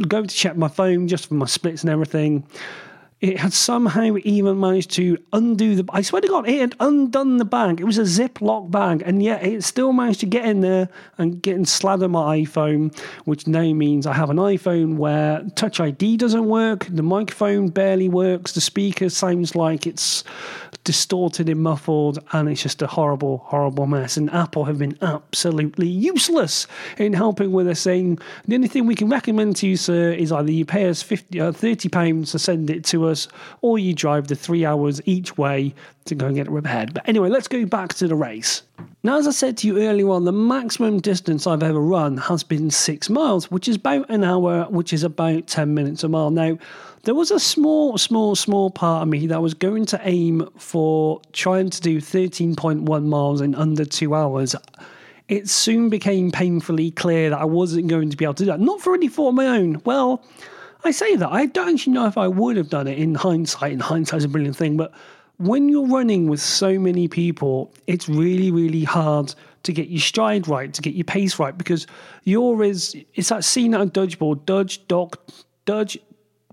Go 0.07 0.21
to 0.21 0.27
check 0.27 0.55
my 0.55 0.67
phone 0.67 1.07
just 1.07 1.27
for 1.27 1.33
my 1.33 1.45
splits 1.45 1.81
and 1.81 1.89
everything 1.89 2.45
it 3.29 3.39
had 3.39 3.53
somehow 3.53 4.15
even 4.23 4.59
managed 4.59 4.91
to 4.91 5.17
undo 5.33 5.75
the. 5.75 5.85
I 5.89 6.01
swear 6.01 6.21
to 6.21 6.27
God, 6.27 6.47
it 6.47 6.59
had 6.59 6.75
undone 6.79 7.37
the 7.37 7.45
bag. 7.45 7.81
It 7.81 7.85
was 7.85 7.97
a 7.97 8.03
Ziploc 8.03 8.69
bag, 8.69 9.01
and 9.03 9.23
yet 9.23 9.43
it 9.43 9.63
still 9.63 9.93
managed 9.93 10.19
to 10.19 10.27
get 10.27 10.45
in 10.45 10.61
there 10.61 10.89
and 11.17 11.41
get 11.41 11.55
and 11.55 11.67
slather 11.67 12.07
my 12.07 12.41
iPhone, 12.41 12.95
which 13.25 13.47
now 13.47 13.73
means 13.73 14.05
I 14.05 14.13
have 14.13 14.29
an 14.29 14.37
iPhone 14.37 14.97
where 14.97 15.43
Touch 15.55 15.79
ID 15.79 16.17
doesn't 16.17 16.45
work, 16.45 16.85
the 16.89 17.01
microphone 17.01 17.69
barely 17.69 18.09
works, 18.09 18.51
the 18.51 18.61
speaker 18.61 19.09
sounds 19.09 19.55
like 19.55 19.87
it's 19.87 20.23
distorted 20.85 21.49
and 21.49 21.61
muffled, 21.61 22.19
and 22.31 22.47
it's 22.47 22.61
just 22.61 22.81
a 22.81 22.87
horrible, 22.87 23.39
horrible 23.45 23.87
mess. 23.87 24.17
And 24.17 24.31
Apple 24.31 24.65
have 24.65 24.77
been 24.77 24.97
absolutely 25.01 25.87
useless 25.87 26.67
in 26.97 27.11
helping 27.13 27.51
with 27.51 27.65
this 27.65 27.81
saying 27.81 28.19
the 28.47 28.55
only 28.55 28.67
thing 28.67 28.85
we 28.85 28.95
can 28.95 29.09
recommend 29.09 29.57
to 29.57 29.67
you, 29.67 29.75
sir, 29.75 30.11
is 30.11 30.31
either 30.31 30.51
you 30.51 30.63
pay 30.63 30.87
us 30.87 31.01
50, 31.01 31.41
uh, 31.41 31.51
30 31.51 31.89
pounds 31.89 32.31
to 32.31 32.39
send 32.39 32.69
it 32.69 32.85
to 32.85 33.07
us, 33.07 33.14
or 33.61 33.79
you 33.79 33.93
drive 33.93 34.27
the 34.27 34.35
three 34.35 34.65
hours 34.65 35.01
each 35.05 35.37
way 35.37 35.73
to 36.05 36.15
go 36.15 36.27
and 36.27 36.35
get 36.35 36.47
it 36.47 36.51
repaired. 36.51 36.93
But 36.93 37.07
anyway, 37.07 37.29
let's 37.29 37.47
go 37.47 37.65
back 37.65 37.93
to 37.95 38.07
the 38.07 38.15
race. 38.15 38.63
Now, 39.03 39.17
as 39.17 39.27
I 39.27 39.31
said 39.31 39.57
to 39.57 39.67
you 39.67 39.81
earlier 39.83 40.09
on, 40.09 40.25
the 40.25 40.31
maximum 40.31 40.99
distance 40.99 41.45
I've 41.45 41.61
ever 41.63 41.79
run 41.79 42.17
has 42.17 42.43
been 42.43 42.71
six 42.71 43.09
miles, 43.09 43.51
which 43.51 43.67
is 43.67 43.75
about 43.75 44.09
an 44.09 44.23
hour, 44.23 44.65
which 44.69 44.93
is 44.93 45.03
about 45.03 45.47
10 45.47 45.73
minutes 45.73 46.03
a 46.03 46.09
mile. 46.09 46.31
Now, 46.31 46.57
there 47.03 47.13
was 47.13 47.29
a 47.29 47.39
small, 47.39 47.99
small, 47.99 48.35
small 48.35 48.71
part 48.71 49.03
of 49.03 49.07
me 49.07 49.27
that 49.27 49.41
was 49.41 49.53
going 49.53 49.85
to 49.87 50.01
aim 50.03 50.49
for 50.57 51.21
trying 51.33 51.69
to 51.69 51.81
do 51.81 52.01
13.1 52.01 53.05
miles 53.05 53.41
in 53.41 53.53
under 53.53 53.85
two 53.85 54.15
hours. 54.15 54.55
It 55.27 55.47
soon 55.47 55.89
became 55.89 56.31
painfully 56.31 56.89
clear 56.89 57.29
that 57.29 57.39
I 57.39 57.45
wasn't 57.45 57.87
going 57.87 58.09
to 58.09 58.17
be 58.17 58.25
able 58.25 58.33
to 58.35 58.43
do 58.43 58.51
that. 58.51 58.59
Not 58.59 58.81
for 58.81 58.95
any 58.95 59.07
fault 59.07 59.29
of 59.29 59.35
my 59.35 59.47
own. 59.47 59.81
Well, 59.85 60.23
I 60.85 60.91
say 60.91 61.15
that. 61.15 61.29
I 61.31 61.47
don't 61.47 61.73
actually 61.73 61.93
know 61.93 62.05
if 62.05 62.17
I 62.17 62.27
would 62.27 62.57
have 62.57 62.69
done 62.69 62.87
it 62.87 62.99
in 62.99 63.15
hindsight, 63.15 63.73
and 63.73 63.81
hindsight's 63.81 64.23
a 64.23 64.27
brilliant 64.27 64.55
thing, 64.55 64.77
but 64.77 64.93
when 65.37 65.67
you're 65.67 65.87
running 65.87 66.29
with 66.29 66.39
so 66.39 66.79
many 66.79 67.07
people, 67.07 67.73
it's 67.87 68.07
really, 68.07 68.51
really 68.51 68.83
hard 68.83 69.33
to 69.63 69.73
get 69.73 69.89
your 69.89 69.99
stride 69.99 70.47
right, 70.47 70.73
to 70.73 70.81
get 70.81 70.93
your 70.93 71.03
pace 71.03 71.39
right, 71.39 71.57
because 71.57 71.87
you're 72.23 72.63
is 72.63 72.95
it's 73.15 73.29
that 73.29 73.43
scene 73.43 73.73
out 73.73 73.81
of 73.81 73.93
dodgeball, 73.93 74.45
dodge, 74.45 74.87
duck, 74.87 75.19
dodge, 75.65 75.97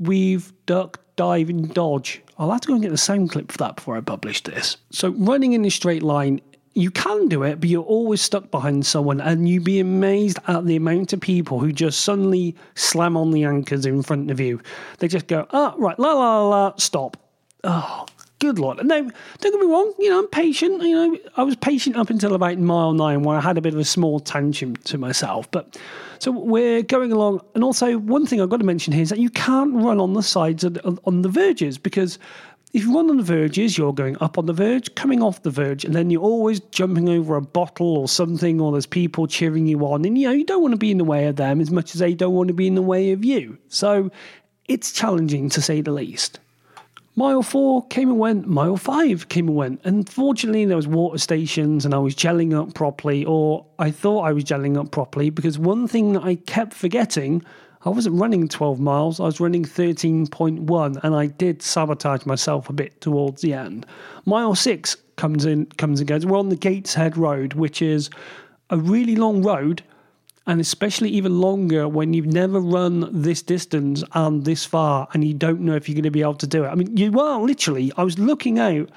weave, 0.00 0.52
duck, 0.66 0.98
dive, 1.16 1.50
and 1.50 1.72
dodge. 1.74 2.22
I'll 2.38 2.50
have 2.50 2.62
to 2.62 2.68
go 2.68 2.74
and 2.74 2.82
get 2.82 2.90
the 2.90 2.98
sound 2.98 3.30
clip 3.30 3.52
for 3.52 3.58
that 3.58 3.76
before 3.76 3.96
I 3.96 4.00
publish 4.00 4.42
this. 4.42 4.78
So 4.90 5.10
running 5.10 5.52
in 5.52 5.64
a 5.64 5.70
straight 5.70 6.02
line, 6.02 6.40
you 6.74 6.90
can 6.90 7.28
do 7.28 7.42
it, 7.42 7.60
but 7.60 7.68
you're 7.68 7.82
always 7.82 8.20
stuck 8.20 8.50
behind 8.50 8.86
someone, 8.86 9.20
and 9.20 9.48
you'd 9.48 9.64
be 9.64 9.80
amazed 9.80 10.38
at 10.48 10.64
the 10.64 10.76
amount 10.76 11.12
of 11.12 11.20
people 11.20 11.60
who 11.60 11.72
just 11.72 12.00
suddenly 12.00 12.56
slam 12.74 13.16
on 13.16 13.30
the 13.30 13.44
anchors 13.44 13.86
in 13.86 14.02
front 14.02 14.30
of 14.30 14.40
you. 14.40 14.60
They 14.98 15.08
just 15.08 15.26
go, 15.26 15.46
ah, 15.50 15.74
right, 15.76 15.98
la 15.98 16.12
la 16.12 16.48
la, 16.48 16.72
stop. 16.76 17.16
Oh, 17.64 18.06
good 18.38 18.58
lord. 18.58 18.84
No, 18.84 19.02
don't 19.02 19.12
get 19.40 19.60
me 19.60 19.66
wrong, 19.66 19.92
you 19.98 20.10
know, 20.10 20.18
I'm 20.18 20.26
patient. 20.28 20.82
You 20.82 20.94
know, 20.94 21.18
I 21.36 21.44
was 21.44 21.54
patient 21.56 21.96
up 21.96 22.10
until 22.10 22.34
about 22.34 22.58
mile 22.58 22.92
nine 22.92 23.22
where 23.22 23.36
I 23.36 23.40
had 23.40 23.56
a 23.56 23.60
bit 23.60 23.72
of 23.72 23.78
a 23.78 23.84
small 23.84 24.18
tangent 24.18 24.84
to 24.86 24.98
myself. 24.98 25.48
But 25.50 25.78
so 26.18 26.32
we're 26.32 26.82
going 26.82 27.12
along. 27.12 27.42
And 27.54 27.62
also, 27.62 27.98
one 27.98 28.26
thing 28.26 28.40
I've 28.40 28.48
got 28.48 28.58
to 28.58 28.64
mention 28.64 28.92
here 28.92 29.02
is 29.02 29.10
that 29.10 29.20
you 29.20 29.30
can't 29.30 29.74
run 29.74 30.00
on 30.00 30.14
the 30.14 30.22
sides 30.22 30.64
of, 30.64 30.98
on 31.04 31.22
the 31.22 31.28
verges 31.28 31.78
because 31.78 32.18
if 32.72 32.84
you 32.84 32.94
run 32.94 33.10
on 33.10 33.18
the 33.18 33.22
verges, 33.22 33.76
you're 33.76 33.92
going 33.92 34.16
up 34.22 34.38
on 34.38 34.46
the 34.46 34.52
verge, 34.52 34.94
coming 34.94 35.22
off 35.22 35.42
the 35.42 35.50
verge, 35.50 35.84
and 35.84 35.94
then 35.94 36.08
you're 36.08 36.22
always 36.22 36.60
jumping 36.60 37.08
over 37.08 37.36
a 37.36 37.42
bottle 37.42 37.98
or 37.98 38.08
something, 38.08 38.60
or 38.60 38.72
there's 38.72 38.86
people 38.86 39.26
cheering 39.26 39.66
you 39.66 39.80
on. 39.86 40.04
And 40.06 40.16
you 40.16 40.28
know, 40.28 40.34
you 40.34 40.44
don't 40.44 40.62
want 40.62 40.72
to 40.72 40.78
be 40.78 40.90
in 40.90 40.98
the 40.98 41.04
way 41.04 41.26
of 41.26 41.36
them 41.36 41.60
as 41.60 41.70
much 41.70 41.94
as 41.94 42.00
they 42.00 42.14
don't 42.14 42.34
want 42.34 42.48
to 42.48 42.54
be 42.54 42.66
in 42.66 42.74
the 42.74 42.82
way 42.82 43.12
of 43.12 43.24
you. 43.24 43.58
So 43.68 44.10
it's 44.68 44.90
challenging 44.90 45.50
to 45.50 45.60
say 45.60 45.82
the 45.82 45.92
least. 45.92 46.38
Mile 47.14 47.42
four 47.42 47.86
came 47.88 48.08
and 48.08 48.18
went, 48.18 48.46
mile 48.46 48.78
five 48.78 49.28
came 49.28 49.48
and 49.48 49.56
went. 49.56 49.80
Unfortunately, 49.84 50.64
there 50.64 50.76
was 50.76 50.88
water 50.88 51.18
stations 51.18 51.84
and 51.84 51.94
I 51.94 51.98
was 51.98 52.14
gelling 52.14 52.58
up 52.58 52.72
properly, 52.72 53.22
or 53.26 53.66
I 53.78 53.90
thought 53.90 54.22
I 54.22 54.32
was 54.32 54.44
gelling 54.44 54.78
up 54.78 54.92
properly, 54.92 55.28
because 55.28 55.58
one 55.58 55.86
thing 55.86 56.14
that 56.14 56.22
I 56.22 56.36
kept 56.36 56.72
forgetting, 56.72 57.44
I 57.84 57.88
wasn't 57.88 58.20
running 58.20 58.46
12 58.46 58.78
miles, 58.78 59.18
I 59.18 59.24
was 59.24 59.40
running 59.40 59.64
13.1, 59.64 61.00
and 61.02 61.14
I 61.16 61.26
did 61.26 61.62
sabotage 61.62 62.24
myself 62.24 62.70
a 62.70 62.72
bit 62.72 63.00
towards 63.00 63.42
the 63.42 63.54
end. 63.54 63.86
Mile 64.24 64.54
six 64.54 64.96
comes 65.16 65.44
in, 65.44 65.66
comes 65.66 65.98
and 65.98 66.08
goes. 66.08 66.24
We're 66.24 66.38
on 66.38 66.48
the 66.48 66.56
Gateshead 66.56 67.16
Road, 67.16 67.54
which 67.54 67.82
is 67.82 68.08
a 68.70 68.76
really 68.76 69.16
long 69.16 69.42
road, 69.42 69.82
and 70.46 70.60
especially 70.60 71.10
even 71.10 71.40
longer 71.40 71.88
when 71.88 72.14
you've 72.14 72.26
never 72.26 72.60
run 72.60 73.08
this 73.10 73.42
distance 73.42 74.04
and 74.12 74.44
this 74.44 74.64
far 74.64 75.08
and 75.12 75.24
you 75.24 75.34
don't 75.34 75.60
know 75.60 75.74
if 75.74 75.88
you're 75.88 75.94
going 75.94 76.04
to 76.04 76.10
be 76.10 76.22
able 76.22 76.34
to 76.34 76.46
do 76.46 76.64
it. 76.64 76.68
I 76.68 76.76
mean, 76.76 76.96
you 76.96 77.18
are 77.18 77.40
literally, 77.40 77.92
I 77.96 78.04
was 78.04 78.16
looking 78.16 78.60
out 78.60 78.90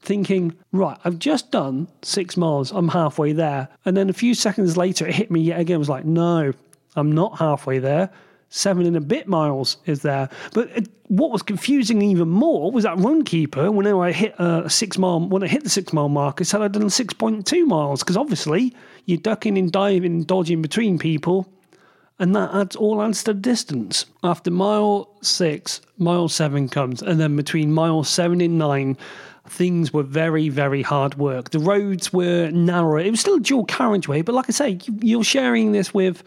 thinking, 0.00 0.52
right, 0.72 0.98
I've 1.04 1.20
just 1.20 1.52
done 1.52 1.86
six 2.02 2.36
miles, 2.36 2.72
I'm 2.72 2.88
halfway 2.88 3.32
there. 3.32 3.68
And 3.84 3.96
then 3.96 4.10
a 4.10 4.12
few 4.12 4.34
seconds 4.34 4.76
later, 4.76 5.06
it 5.06 5.14
hit 5.14 5.30
me 5.30 5.40
yet 5.40 5.60
again. 5.60 5.76
I 5.76 5.78
was 5.78 5.88
like, 5.88 6.04
no, 6.04 6.52
I'm 6.96 7.12
not 7.12 7.38
halfway 7.38 7.78
there 7.78 8.10
seven 8.52 8.86
and 8.86 8.96
a 8.96 9.00
bit 9.00 9.26
miles 9.26 9.78
is 9.86 10.02
there. 10.02 10.28
But 10.52 10.86
what 11.08 11.30
was 11.30 11.42
confusing 11.42 12.02
even 12.02 12.28
more 12.28 12.70
was 12.70 12.84
that 12.84 12.98
runkeeper, 12.98 13.72
whenever 13.72 14.02
I 14.02 14.12
hit 14.12 14.34
a 14.38 14.68
six 14.68 14.98
mile, 14.98 15.20
when 15.20 15.42
I 15.42 15.46
hit 15.46 15.64
the 15.64 15.70
six 15.70 15.92
mile 15.92 16.10
mark, 16.10 16.40
it 16.40 16.44
said 16.44 16.60
I'd 16.60 16.72
done 16.72 16.82
6.2 16.82 17.66
miles 17.66 18.02
because 18.02 18.16
obviously 18.16 18.74
you're 19.06 19.18
ducking 19.18 19.56
and 19.56 19.72
diving, 19.72 20.12
and 20.12 20.26
dodging 20.26 20.60
between 20.60 20.98
people, 20.98 21.50
and 22.18 22.36
that 22.36 22.54
adds 22.54 22.76
all 22.76 23.02
adds 23.02 23.24
to 23.24 23.32
the 23.32 23.40
distance. 23.40 24.04
After 24.22 24.50
mile 24.50 25.08
six, 25.22 25.80
mile 25.96 26.28
seven 26.28 26.68
comes, 26.68 27.00
and 27.00 27.18
then 27.18 27.34
between 27.36 27.72
mile 27.72 28.04
seven 28.04 28.42
and 28.42 28.58
nine, 28.58 28.98
things 29.48 29.94
were 29.94 30.02
very, 30.02 30.50
very 30.50 30.82
hard 30.82 31.14
work. 31.14 31.50
The 31.50 31.58
roads 31.58 32.12
were 32.12 32.50
narrow. 32.50 32.98
It 32.98 33.10
was 33.10 33.20
still 33.20 33.36
a 33.36 33.40
dual 33.40 33.64
carriageway, 33.64 34.20
but 34.20 34.34
like 34.34 34.46
I 34.50 34.52
say, 34.52 34.78
you're 35.00 35.24
sharing 35.24 35.72
this 35.72 35.94
with 35.94 36.22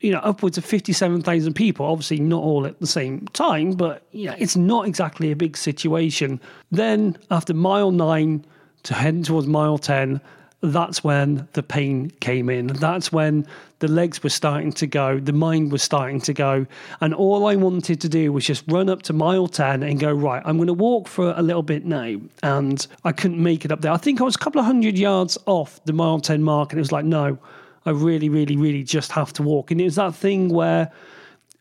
you 0.00 0.12
know, 0.12 0.20
upwards 0.20 0.56
of 0.56 0.64
57,000 0.64 1.54
people, 1.54 1.86
obviously 1.86 2.20
not 2.20 2.42
all 2.42 2.66
at 2.66 2.78
the 2.78 2.86
same 2.86 3.26
time, 3.28 3.72
but 3.72 4.02
yeah, 4.12 4.34
it's 4.38 4.56
not 4.56 4.86
exactly 4.86 5.32
a 5.32 5.36
big 5.36 5.56
situation. 5.56 6.40
Then 6.70 7.16
after 7.30 7.52
mile 7.52 7.90
nine 7.90 8.44
to 8.84 8.94
heading 8.94 9.24
towards 9.24 9.48
mile 9.48 9.78
10, 9.78 10.20
that's 10.60 11.04
when 11.04 11.48
the 11.52 11.62
pain 11.62 12.10
came 12.20 12.48
in. 12.50 12.66
That's 12.68 13.12
when 13.12 13.46
the 13.78 13.88
legs 13.88 14.22
were 14.22 14.30
starting 14.30 14.72
to 14.72 14.86
go, 14.86 15.20
the 15.20 15.32
mind 15.32 15.70
was 15.70 15.82
starting 15.82 16.20
to 16.22 16.32
go. 16.32 16.66
And 17.00 17.14
all 17.14 17.46
I 17.46 17.54
wanted 17.54 18.00
to 18.00 18.08
do 18.08 18.32
was 18.32 18.44
just 18.44 18.64
run 18.66 18.88
up 18.88 19.02
to 19.02 19.12
mile 19.12 19.46
10 19.46 19.84
and 19.84 20.00
go, 20.00 20.12
right, 20.12 20.42
I'm 20.44 20.56
going 20.56 20.66
to 20.66 20.74
walk 20.74 21.06
for 21.06 21.32
a 21.36 21.42
little 21.42 21.62
bit 21.62 21.84
now. 21.84 22.16
And 22.42 22.84
I 23.04 23.12
couldn't 23.12 23.42
make 23.42 23.64
it 23.64 23.70
up 23.70 23.82
there. 23.82 23.92
I 23.92 23.98
think 23.98 24.20
I 24.20 24.24
was 24.24 24.34
a 24.34 24.38
couple 24.38 24.60
of 24.60 24.66
hundred 24.66 24.98
yards 24.98 25.38
off 25.46 25.80
the 25.84 25.92
mile 25.92 26.18
10 26.20 26.42
mark, 26.42 26.72
and 26.72 26.78
it 26.78 26.82
was 26.82 26.92
like, 26.92 27.04
no, 27.04 27.38
I 27.86 27.90
really, 27.90 28.28
really, 28.28 28.56
really 28.56 28.82
just 28.82 29.12
have 29.12 29.32
to 29.34 29.42
walk. 29.42 29.70
And 29.70 29.80
it 29.80 29.84
was 29.84 29.96
that 29.96 30.14
thing 30.14 30.48
where 30.48 30.90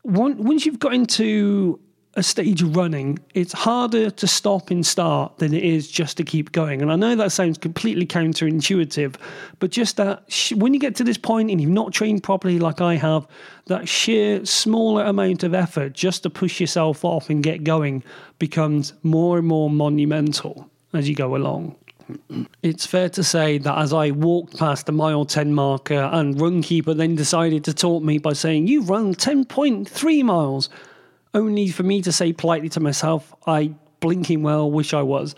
once 0.04 0.66
you've 0.66 0.80
got 0.80 0.94
into 0.94 1.80
a 2.18 2.24
stage 2.24 2.64
of 2.64 2.76
running, 2.76 3.20
it's 3.36 3.54
harder 3.54 4.10
to 4.10 4.28
stop 4.28 4.72
and 4.72 4.84
start 4.84 5.38
than 5.38 5.54
it 5.54 5.64
is 5.64 5.88
just 5.88 6.18
to 6.18 6.24
keep 6.24 6.52
going. 6.52 6.82
And 6.82 6.92
I 6.92 6.96
know 6.96 7.16
that 7.16 7.32
sounds 7.32 7.60
completely 7.60 8.08
counterintuitive, 8.08 9.16
but 9.60 9.70
just 9.70 9.98
that 9.98 10.24
sh- 10.28 10.54
when 10.54 10.74
you 10.74 10.80
get 10.80 10.96
to 10.96 11.04
this 11.04 11.18
point 11.18 11.52
and 11.52 11.62
you've 11.62 11.70
not 11.70 11.94
trained 11.94 12.24
properly 12.24 12.58
like 12.58 12.82
I 12.82 12.96
have, 12.96 13.28
that 13.68 13.88
sheer 13.88 14.44
smaller 14.46 15.04
amount 15.04 15.44
of 15.44 15.54
effort 15.54 15.94
just 15.94 16.24
to 16.24 16.30
push 16.32 16.60
yourself 16.60 17.06
off 17.06 17.30
and 17.30 17.44
get 17.44 17.64
going 17.64 18.04
becomes 18.40 18.94
more 19.04 19.38
and 19.38 19.48
more 19.48 19.70
monumental 19.70 20.68
as 20.94 21.08
you 21.08 21.14
go 21.14 21.36
along. 21.36 21.76
It's 22.64 22.86
fair 22.86 23.10
to 23.10 23.24
say 23.24 23.58
that 23.58 23.78
as 23.78 23.94
I 23.94 24.12
walked 24.12 24.58
past 24.58 24.86
the 24.86 24.92
mile 24.92 25.26
10 25.26 25.54
marker 25.54 26.10
and 26.12 26.36
Runkeeper 26.36 26.96
then 26.96 27.16
decided 27.16 27.64
to 27.66 27.74
taunt 27.74 28.06
me 28.06 28.18
by 28.18 28.34
saying, 28.34 28.68
You've 28.68 28.90
run 28.90 29.14
10.3 29.14 30.24
miles, 30.24 30.70
only 31.34 31.70
for 31.70 31.84
me 31.84 32.02
to 32.02 32.12
say 32.12 32.34
politely 32.34 32.70
to 32.70 32.80
myself, 32.80 33.34
I 33.46 33.74
blinking 34.00 34.44
well 34.44 34.70
wish 34.70 34.94
I 34.94 35.02
was. 35.02 35.36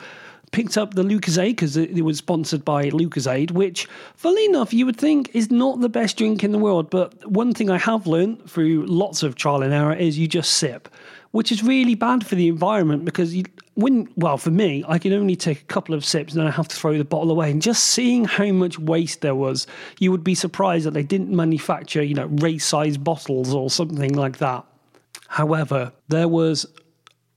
Picked 0.52 0.78
up 0.78 0.96
the 0.96 1.04
Lucozade 1.04 1.52
because 1.52 1.78
it 1.78 2.04
was 2.04 2.18
sponsored 2.18 2.66
by 2.66 2.90
Lucozade, 2.90 3.52
which, 3.52 3.88
funnily 4.16 4.46
enough, 4.46 4.74
you 4.74 4.86
would 4.88 4.98
think 4.98 5.30
is 5.36 5.52
not 5.52 5.80
the 5.80 5.90
best 5.90 6.18
drink 6.18 6.44
in 6.44 6.52
the 6.52 6.58
world. 6.58 6.90
But 6.90 7.30
one 7.30 7.54
thing 7.54 7.70
I 7.70 7.78
have 7.78 8.08
learned 8.08 8.50
through 8.50 8.88
lots 8.88 9.22
of 9.22 9.36
trial 9.36 9.62
and 9.62 9.72
error 9.72 9.94
is 9.94 10.18
you 10.18 10.28
just 10.28 10.54
sip 10.54 10.90
which 11.32 11.52
is 11.52 11.64
really 11.64 11.96
bad 11.96 12.26
for 12.26 12.36
the 12.36 12.48
environment 12.48 13.06
because 13.06 13.36
you, 13.36 13.44
when 13.76 14.10
well 14.16 14.38
for 14.38 14.52
me 14.52 14.84
I 14.88 14.98
can 14.98 15.14
only 15.14 15.36
take 15.36 15.62
a 15.62 15.66
couple 15.66 15.96
of 15.96 16.04
sips 16.04 16.34
and 16.34 16.42
then 16.42 16.48
I 16.48 16.52
have 16.52 16.68
to 16.68 16.76
throw 16.76 16.98
the 16.98 17.06
bottle 17.06 17.32
away. 17.32 17.52
And 17.52 17.62
just 17.62 17.86
seeing 17.86 18.26
how 18.26 18.52
much 18.52 18.80
waste 18.80 19.22
there 19.22 19.36
was 19.36 19.68
you 20.00 20.12
would 20.12 20.24
be 20.24 20.36
surprised 20.36 20.86
that 20.86 20.94
they 20.94 21.04
didn't 21.04 21.30
manufacture 21.30 22.02
you 22.02 22.16
know 22.16 22.28
race 22.28 22.66
size 22.66 22.98
bottles 22.98 23.54
or 23.54 23.70
something 23.70 24.14
like 24.14 24.38
that. 24.40 24.66
However 25.28 25.92
there 26.08 26.28
was 26.28 26.66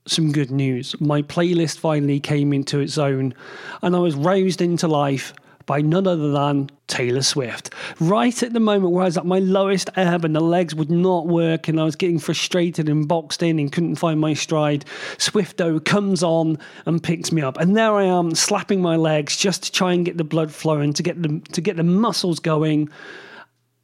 some 0.05 0.31
good 0.31 0.51
news. 0.51 0.99
My 0.99 1.21
playlist 1.21 1.79
finally 1.79 2.19
came 2.19 2.51
into 2.51 2.79
its 2.79 2.97
own 2.97 3.33
and 3.81 3.95
I 3.95 3.99
was 3.99 4.15
roused 4.15 4.61
into 4.61 4.87
life 4.87 5.33
by 5.65 5.81
none 5.81 6.07
other 6.07 6.31
than 6.31 6.69
Taylor 6.87 7.21
Swift. 7.21 7.73
Right 7.99 8.43
at 8.43 8.53
the 8.53 8.59
moment 8.59 8.93
where 8.93 9.03
I 9.03 9.05
was 9.05 9.17
at 9.17 9.25
my 9.25 9.39
lowest 9.39 9.89
ebb 9.95 10.25
and 10.25 10.35
the 10.35 10.41
legs 10.41 10.75
would 10.75 10.91
not 10.91 11.27
work 11.27 11.67
and 11.67 11.79
I 11.79 11.83
was 11.83 11.95
getting 11.95 12.19
frustrated 12.19 12.89
and 12.89 13.07
boxed 13.07 13.43
in 13.43 13.59
and 13.59 13.71
couldn't 13.71 13.95
find 13.95 14.19
my 14.19 14.33
stride, 14.33 14.85
Swifto 15.17 15.83
comes 15.83 16.23
on 16.23 16.57
and 16.85 17.01
picks 17.01 17.31
me 17.31 17.41
up. 17.41 17.57
And 17.59 17.75
there 17.75 17.93
I 17.93 18.03
am 18.03 18.35
slapping 18.35 18.81
my 18.81 18.95
legs 18.95 19.37
just 19.37 19.63
to 19.63 19.71
try 19.71 19.93
and 19.93 20.05
get 20.05 20.17
the 20.17 20.23
blood 20.23 20.51
flowing, 20.51 20.93
to 20.93 21.03
get 21.03 21.21
the, 21.21 21.39
to 21.53 21.61
get 21.61 21.77
the 21.77 21.83
muscles 21.83 22.39
going. 22.39 22.89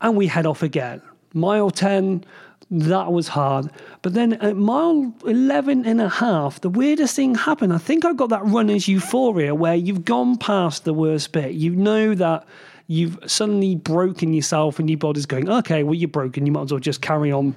And 0.02 0.16
we 0.16 0.28
head 0.28 0.46
off 0.46 0.64
again. 0.64 1.02
Mile 1.34 1.70
10, 1.70 2.26
that 2.72 3.12
was 3.12 3.30
hard. 3.30 3.70
But 4.02 4.14
then 4.14 4.34
at 4.34 4.56
mile 4.56 5.14
11 5.26 5.86
and 5.86 6.02
a 6.02 6.10
half, 6.10 6.62
the 6.62 6.70
weirdest 6.70 7.16
thing 7.16 7.36
happened. 7.36 7.74
I 7.74 7.80
think 7.80 8.06
I 8.06 8.14
got 8.14 8.30
that 8.30 8.46
runner's 8.46 8.88
euphoria 8.88 9.56
where 9.56 9.76
you've 9.76 10.06
gone 10.06 10.38
past 10.38 10.84
the 10.84 10.94
worst 10.94 11.32
bit. 11.32 11.54
You 11.54 11.72
know 11.72 12.14
that 12.16 12.46
you've 12.88 13.18
suddenly 13.26 13.76
broken 13.76 14.34
yourself 14.34 14.80
and 14.80 14.90
your 14.90 15.00
body's 15.00 15.26
going, 15.26 15.50
okay, 15.50 15.84
well, 15.84 15.96
you're 15.96 16.08
broken. 16.08 16.46
You 16.46 16.52
might 16.52 16.64
as 16.64 16.72
well 16.72 16.80
just 16.80 17.02
carry 17.02 17.32
on. 17.32 17.56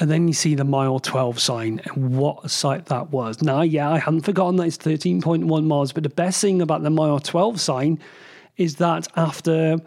And 0.00 0.08
then 0.08 0.28
you 0.28 0.34
see 0.34 0.54
the 0.54 0.64
mile 0.64 1.00
12 1.00 1.40
sign, 1.40 1.80
and 1.84 2.16
what 2.16 2.44
a 2.44 2.48
sight 2.48 2.86
that 2.86 3.10
was. 3.10 3.42
Now, 3.42 3.62
yeah, 3.62 3.90
I 3.90 3.98
hadn't 3.98 4.20
forgotten 4.20 4.54
that 4.56 4.68
it's 4.68 4.78
13.1 4.78 5.64
miles, 5.64 5.92
but 5.92 6.04
the 6.04 6.08
best 6.08 6.40
thing 6.40 6.62
about 6.62 6.84
the 6.84 6.90
mile 6.90 7.18
12 7.18 7.60
sign 7.60 7.98
is 8.56 8.76
that 8.76 9.08
after 9.16 9.78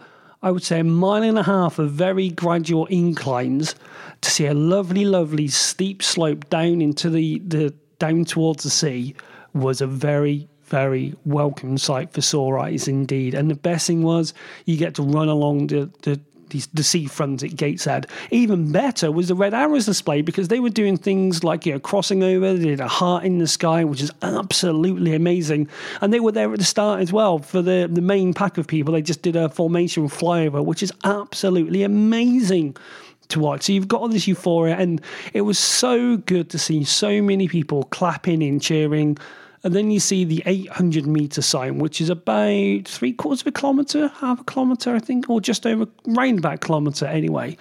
I 0.43 0.50
would 0.51 0.63
say 0.63 0.79
a 0.79 0.83
mile 0.83 1.21
and 1.21 1.38
a 1.38 1.43
half 1.43 1.77
of 1.77 1.91
very 1.91 2.29
gradual 2.29 2.88
inclines 2.88 3.75
to 4.21 4.31
see 4.31 4.48
a 4.48 4.53
lovely, 4.53 5.05
lovely 5.05 5.48
steep 5.48 6.01
slope 6.01 6.50
down 6.50 6.81
into 6.81 7.10
the, 7.10 7.39
the 7.39 7.74
down 8.00 8.25
towards 8.25 8.63
the 8.63 8.71
sea 8.71 9.15
was 9.53 9.81
a 9.81 9.88
very, 9.88 10.48
very 10.63 11.13
welcome 11.25 11.77
sight 11.77 12.12
for 12.12 12.21
sore 12.21 12.57
eyes 12.57 12.88
indeed. 12.88 13.36
And 13.36 13.51
the 13.51 13.55
best 13.55 13.86
thing 13.86 14.01
was 14.01 14.33
you 14.65 14.77
get 14.77 14.95
to 14.95 15.03
run 15.03 15.27
along 15.27 15.67
the, 15.67 15.91
the 16.01 16.19
the, 16.51 16.65
the 16.74 16.84
seafront 16.84 17.43
at 17.43 17.55
Gateshead. 17.55 18.08
Even 18.29 18.72
better 18.72 19.12
was 19.12 19.27
the 19.27 19.36
Red 19.36 19.53
Arrows 19.53 19.86
display 19.86 20.22
because 20.22 20.48
they 20.48 20.60
were 20.60 20.70
doing 20.70 20.98
things 20.98 21.43
like 21.43 21.65
you 21.65 21.74
know 21.74 21.79
crossing 21.79 22.24
over. 22.24 22.53
They 22.53 22.65
did 22.65 22.79
a 22.79 22.88
heart 22.88 23.24
in 23.24 23.39
the 23.39 23.48
sky, 23.48 23.84
which 23.84 24.01
is 24.01 24.12
absolutely 24.22 25.15
amazing, 25.15 25.67
and 26.01 26.13
they 26.13 26.20
were 26.20 26.31
there 26.31 26.51
at 26.53 26.60
the 26.60 26.65
start 26.65 27.01
as 27.01 27.12
well 27.12 27.39
for 27.39 27.62
the 27.62 27.89
the 27.91 28.01
main 28.01 28.34
pack 28.34 28.58
of 28.58 28.67
people. 28.67 28.93
They 28.93 29.01
just 29.01 29.22
did 29.22 29.36
a 29.36 29.50
formation 29.50 30.08
flyover, 30.10 30.63
which 30.63 30.84
is 30.84 30.93
absolutely 31.03 31.84
amazing 31.84 32.77
to 33.29 33.39
watch. 33.39 33.63
So 33.63 33.74
you've 33.74 33.88
got 33.88 34.01
all 34.01 34.10
this 34.10 34.27
euphoria, 34.27 34.75
and 34.75 35.01
it 35.34 35.41
was 35.41 35.58
so 35.58 36.17
good 36.17 36.50
to 36.51 36.60
see 36.60 36.84
so 36.84 37.22
many 37.22 37.48
people 37.48 37.84
clapping 37.86 38.43
and 38.43 38.62
cheering. 38.62 39.17
And 39.63 39.75
then 39.75 39.91
you 39.91 40.00
see 40.00 40.24
the 40.25 40.41
800 40.46 41.06
meter 41.06 41.41
sign, 41.41 41.77
which 41.77 42.01
is 42.01 42.10
about 42.10 42.88
three 42.88 43.13
quarters 43.13 43.41
of 43.41 43.48
a 43.48 43.51
kilometer, 43.51 44.08
half 44.08 44.41
a 44.41 44.44
kilometer, 44.44 44.96
I 44.96 45.00
think, 45.00 45.30
or 45.30 45.39
just 45.39 45.68
over, 45.68 45.88
round 46.08 46.39
about 46.39 46.62
kilometer 46.62 47.06
anyway. 47.06 47.58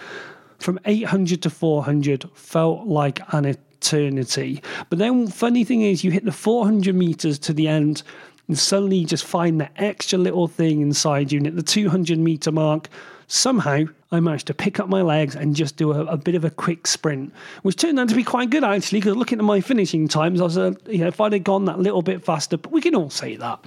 From 0.58 0.78
800 0.86 1.42
to 1.42 1.50
400 1.50 2.24
felt 2.34 2.86
like 2.86 3.20
an 3.34 3.44
eternity. 3.44 4.62
But 4.88 4.98
then, 4.98 5.26
funny 5.26 5.64
thing 5.64 5.82
is, 5.82 6.02
you 6.02 6.10
hit 6.10 6.24
the 6.24 6.32
400 6.32 6.94
meters 6.94 7.38
to 7.40 7.52
the 7.52 7.68
end, 7.68 8.02
and 8.48 8.58
suddenly 8.58 8.96
you 8.96 9.06
just 9.06 9.24
find 9.24 9.60
that 9.60 9.72
extra 9.76 10.18
little 10.18 10.48
thing 10.48 10.80
inside 10.80 11.32
you. 11.32 11.38
And 11.38 11.46
at 11.46 11.56
the 11.56 11.62
200 11.62 12.18
meter 12.18 12.50
mark, 12.50 12.88
somehow 13.30 13.84
I 14.10 14.18
managed 14.18 14.48
to 14.48 14.54
pick 14.54 14.80
up 14.80 14.88
my 14.88 15.02
legs 15.02 15.36
and 15.36 15.54
just 15.54 15.76
do 15.76 15.92
a, 15.92 16.04
a 16.06 16.16
bit 16.16 16.34
of 16.34 16.44
a 16.44 16.50
quick 16.50 16.86
sprint, 16.86 17.32
which 17.62 17.76
turned 17.76 17.98
out 18.00 18.08
to 18.08 18.14
be 18.14 18.24
quite 18.24 18.50
good 18.50 18.64
actually. 18.64 19.00
Because 19.00 19.16
looking 19.16 19.38
at 19.38 19.44
my 19.44 19.60
finishing 19.60 20.08
times, 20.08 20.40
I 20.40 20.44
was, 20.44 20.58
uh, 20.58 20.72
you 20.88 20.98
know, 20.98 21.06
if 21.06 21.20
I'd 21.20 21.32
have 21.32 21.44
gone 21.44 21.64
that 21.66 21.78
little 21.78 22.02
bit 22.02 22.24
faster, 22.24 22.56
but 22.56 22.72
we 22.72 22.80
can 22.80 22.94
all 22.94 23.10
say 23.10 23.36
that. 23.36 23.64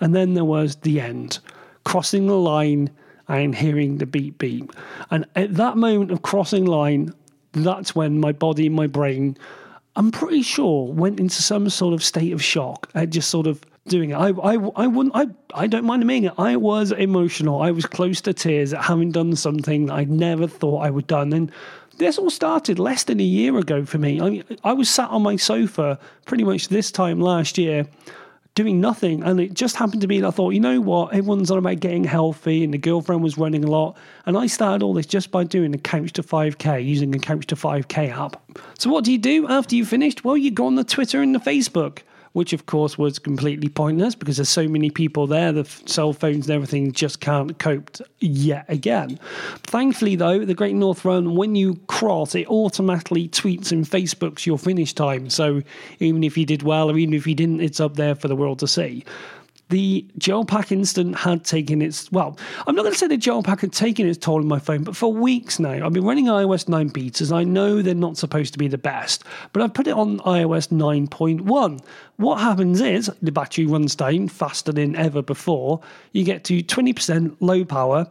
And 0.00 0.14
then 0.14 0.34
there 0.34 0.44
was 0.44 0.76
the 0.76 1.00
end, 1.00 1.38
crossing 1.84 2.26
the 2.26 2.38
line 2.38 2.90
and 3.28 3.54
hearing 3.54 3.98
the 3.98 4.06
beep 4.06 4.38
beep. 4.38 4.72
And 5.10 5.26
at 5.36 5.54
that 5.54 5.76
moment 5.76 6.10
of 6.10 6.22
crossing 6.22 6.64
line, 6.64 7.12
that's 7.52 7.94
when 7.94 8.20
my 8.20 8.32
body 8.32 8.66
and 8.66 8.74
my 8.74 8.86
brain, 8.86 9.36
I'm 9.96 10.10
pretty 10.10 10.42
sure, 10.42 10.92
went 10.92 11.20
into 11.20 11.42
some 11.42 11.68
sort 11.68 11.94
of 11.94 12.02
state 12.02 12.32
of 12.32 12.42
shock 12.42 12.90
at 12.94 13.10
just 13.10 13.30
sort 13.30 13.46
of 13.46 13.62
doing 13.86 14.10
it. 14.10 14.14
I, 14.14 14.28
I, 14.28 14.54
I 14.76 14.86
wouldn't, 14.86 15.14
I, 15.14 15.26
I 15.54 15.66
don't 15.66 15.84
mind 15.84 16.02
admitting 16.02 16.24
it. 16.24 16.34
I 16.38 16.56
was 16.56 16.92
emotional. 16.92 17.60
I 17.60 17.70
was 17.70 17.86
close 17.86 18.20
to 18.22 18.32
tears 18.32 18.72
at 18.72 18.84
having 18.84 19.12
done 19.12 19.36
something 19.36 19.86
that 19.86 19.94
I 19.94 20.04
never 20.04 20.46
thought 20.46 20.78
I 20.78 20.90
would 20.90 21.06
done. 21.06 21.32
And 21.32 21.52
this 21.98 22.18
all 22.18 22.30
started 22.30 22.78
less 22.78 23.04
than 23.04 23.20
a 23.20 23.24
year 23.24 23.56
ago 23.58 23.84
for 23.84 23.98
me. 23.98 24.20
I, 24.20 24.30
mean, 24.30 24.44
I 24.64 24.72
was 24.72 24.88
sat 24.88 25.10
on 25.10 25.22
my 25.22 25.36
sofa 25.36 25.98
pretty 26.24 26.44
much 26.44 26.68
this 26.68 26.90
time 26.90 27.20
last 27.20 27.58
year 27.58 27.86
doing 28.54 28.80
nothing. 28.80 29.22
And 29.22 29.40
it 29.40 29.54
just 29.54 29.76
happened 29.76 30.00
to 30.00 30.06
be 30.06 30.20
that 30.20 30.28
I 30.28 30.30
thought, 30.30 30.50
you 30.50 30.60
know 30.60 30.80
what, 30.80 31.12
everyone's 31.12 31.50
on 31.50 31.58
about 31.58 31.80
getting 31.80 32.04
healthy, 32.04 32.64
and 32.64 32.72
the 32.72 32.78
girlfriend 32.78 33.22
was 33.22 33.36
running 33.36 33.64
a 33.64 33.70
lot. 33.70 33.96
And 34.26 34.36
I 34.36 34.46
started 34.46 34.82
all 34.82 34.94
this 34.94 35.06
just 35.06 35.30
by 35.30 35.44
doing 35.44 35.74
a 35.74 35.78
Couch 35.78 36.12
to 36.14 36.22
5K, 36.22 36.84
using 36.84 37.14
a 37.14 37.18
Couch 37.18 37.46
to 37.48 37.56
5K 37.56 38.10
app. 38.10 38.40
So, 38.78 38.90
what 38.90 39.04
do 39.04 39.12
you 39.12 39.18
do 39.18 39.48
after 39.48 39.76
you've 39.76 39.88
finished? 39.88 40.24
Well, 40.24 40.36
you 40.36 40.50
go 40.50 40.66
on 40.66 40.76
the 40.76 40.84
Twitter 40.84 41.20
and 41.20 41.34
the 41.34 41.40
Facebook 41.40 42.02
which 42.34 42.52
of 42.52 42.66
course 42.66 42.98
was 42.98 43.18
completely 43.18 43.68
pointless 43.68 44.14
because 44.14 44.36
there's 44.36 44.48
so 44.48 44.68
many 44.68 44.90
people 44.90 45.26
there, 45.26 45.52
the 45.52 45.64
cell 45.86 46.12
phones 46.12 46.46
and 46.46 46.54
everything 46.54 46.92
just 46.92 47.20
can't 47.20 47.58
cope 47.58 47.96
yet 48.20 48.64
again. 48.68 49.18
Thankfully, 49.62 50.16
though, 50.16 50.44
the 50.44 50.54
Great 50.54 50.74
North 50.74 51.04
Run, 51.04 51.36
when 51.36 51.54
you 51.54 51.76
cross, 51.86 52.34
it 52.34 52.46
automatically 52.48 53.28
tweets 53.28 53.72
and 53.72 53.84
Facebooks 53.84 54.46
your 54.46 54.58
finish 54.58 54.92
time. 54.92 55.30
So 55.30 55.62
even 56.00 56.24
if 56.24 56.36
you 56.36 56.44
did 56.44 56.62
well 56.62 56.90
or 56.90 56.98
even 56.98 57.14
if 57.14 57.26
you 57.26 57.34
didn't, 57.34 57.60
it's 57.60 57.80
up 57.80 57.94
there 57.94 58.14
for 58.14 58.28
the 58.28 58.36
world 58.36 58.58
to 58.58 58.68
see 58.68 59.04
the 59.70 60.06
gel 60.18 60.44
pack 60.44 60.70
instant 60.70 61.16
had 61.16 61.44
taken 61.44 61.80
its 61.80 62.12
well 62.12 62.38
i'm 62.66 62.74
not 62.74 62.82
going 62.82 62.92
to 62.92 62.98
say 62.98 63.06
the 63.06 63.16
gel 63.16 63.42
pack 63.42 63.60
had 63.60 63.72
taken 63.72 64.06
its 64.06 64.18
toll 64.18 64.36
on 64.36 64.46
my 64.46 64.58
phone 64.58 64.84
but 64.84 64.94
for 64.96 65.12
weeks 65.12 65.58
now 65.58 65.84
i've 65.84 65.92
been 65.92 66.04
running 66.04 66.26
ios 66.26 66.68
9 66.68 66.90
betas. 66.90 67.32
I 67.34 67.44
know 67.44 67.82
they're 67.82 67.94
not 67.94 68.16
supposed 68.16 68.52
to 68.52 68.58
be 68.58 68.68
the 68.68 68.78
best 68.78 69.24
but 69.52 69.62
i've 69.62 69.74
put 69.74 69.86
it 69.86 69.94
on 69.94 70.18
ios 70.20 70.68
9.1 70.68 71.80
what 72.16 72.40
happens 72.40 72.80
is 72.80 73.10
the 73.22 73.32
battery 73.32 73.66
runs 73.66 73.96
down 73.96 74.28
faster 74.28 74.72
than 74.72 74.94
ever 74.94 75.22
before. 75.22 75.80
You 76.12 76.24
get 76.24 76.44
to 76.44 76.62
20% 76.62 77.36
low 77.40 77.64
power. 77.64 78.06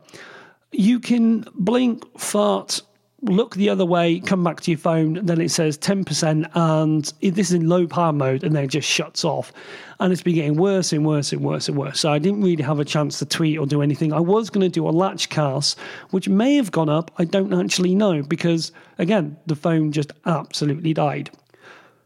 You 0.71 0.99
can 0.99 1.45
blink 1.55 2.19
fart 2.19 2.81
look 3.23 3.55
the 3.55 3.69
other 3.69 3.85
way, 3.85 4.19
come 4.19 4.43
back 4.43 4.61
to 4.61 4.71
your 4.71 4.77
phone, 4.77 5.25
then 5.25 5.39
it 5.39 5.49
says 5.49 5.77
10%, 5.77 6.49
and 6.53 7.13
this 7.21 7.49
is 7.49 7.53
in 7.53 7.69
low 7.69 7.87
power 7.87 8.13
mode, 8.13 8.43
and 8.43 8.55
then 8.55 8.65
it 8.65 8.67
just 8.67 8.87
shuts 8.87 9.23
off. 9.23 9.51
And 9.99 10.11
it's 10.11 10.21
been 10.21 10.35
getting 10.35 10.57
worse 10.57 10.91
and 10.91 11.05
worse 11.05 11.31
and 11.31 11.41
worse 11.41 11.69
and 11.69 11.77
worse. 11.77 11.99
So 11.99 12.11
I 12.11 12.19
didn't 12.19 12.41
really 12.41 12.63
have 12.63 12.79
a 12.79 12.85
chance 12.85 13.19
to 13.19 13.25
tweet 13.25 13.57
or 13.57 13.65
do 13.65 13.81
anything. 13.81 14.11
I 14.11 14.19
was 14.19 14.49
going 14.49 14.65
to 14.65 14.69
do 14.69 14.87
a 14.87 14.91
latch 14.91 15.29
cast, 15.29 15.79
which 16.09 16.27
may 16.27 16.55
have 16.55 16.71
gone 16.71 16.89
up. 16.89 17.11
I 17.17 17.23
don't 17.23 17.53
actually 17.53 17.95
know 17.95 18.21
because, 18.21 18.71
again, 18.97 19.37
the 19.45 19.55
phone 19.55 19.91
just 19.91 20.11
absolutely 20.25 20.93
died. 20.93 21.31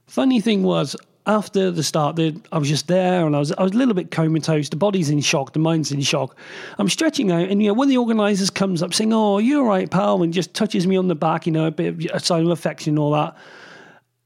Funny 0.06 0.40
thing 0.40 0.64
was, 0.64 0.96
after 1.28 1.70
the 1.72 1.84
start, 1.84 2.16
the, 2.16 2.40
I 2.52 2.58
was 2.58 2.70
just 2.70 2.88
there 2.88 3.28
and 3.28 3.36
I 3.36 3.40
was 3.40 3.52
I 3.52 3.64
was 3.64 3.74
a 3.74 3.78
little 3.78 3.94
bit 3.94 4.12
comatose. 4.12 4.70
The 4.70 4.78
body's 4.78 5.10
in 5.10 5.20
shock, 5.20 5.54
the 5.54 5.60
mind's 5.60 5.92
in 5.92 6.02
shock. 6.02 6.36
I'm 6.80 6.90
stretching 6.90 7.32
out, 7.32 7.50
and 7.50 7.62
you 7.62 7.68
know 7.68 7.74
when 7.74 7.90
the 7.90 7.98
organisers 7.98 8.50
comes 8.50 8.82
up 8.82 8.94
saying, 8.94 9.14
"Oh, 9.14 9.38
you're 9.38 9.66
right, 9.66 9.92
pal," 9.92 10.24
and 10.24 10.34
just 10.34 10.54
touches 10.54 10.88
me 10.88 10.96
on 10.96 11.10
the 11.10 11.16
back, 11.16 11.46
you 11.46 11.52
know, 11.52 11.68
a 11.68 11.72
bit 11.72 11.94
of 11.94 12.16
a 12.16 12.20
sign 12.20 12.46
of 12.46 12.52
affection 12.52 12.92
and 12.92 13.00
all 13.00 13.12
that. 13.12 13.36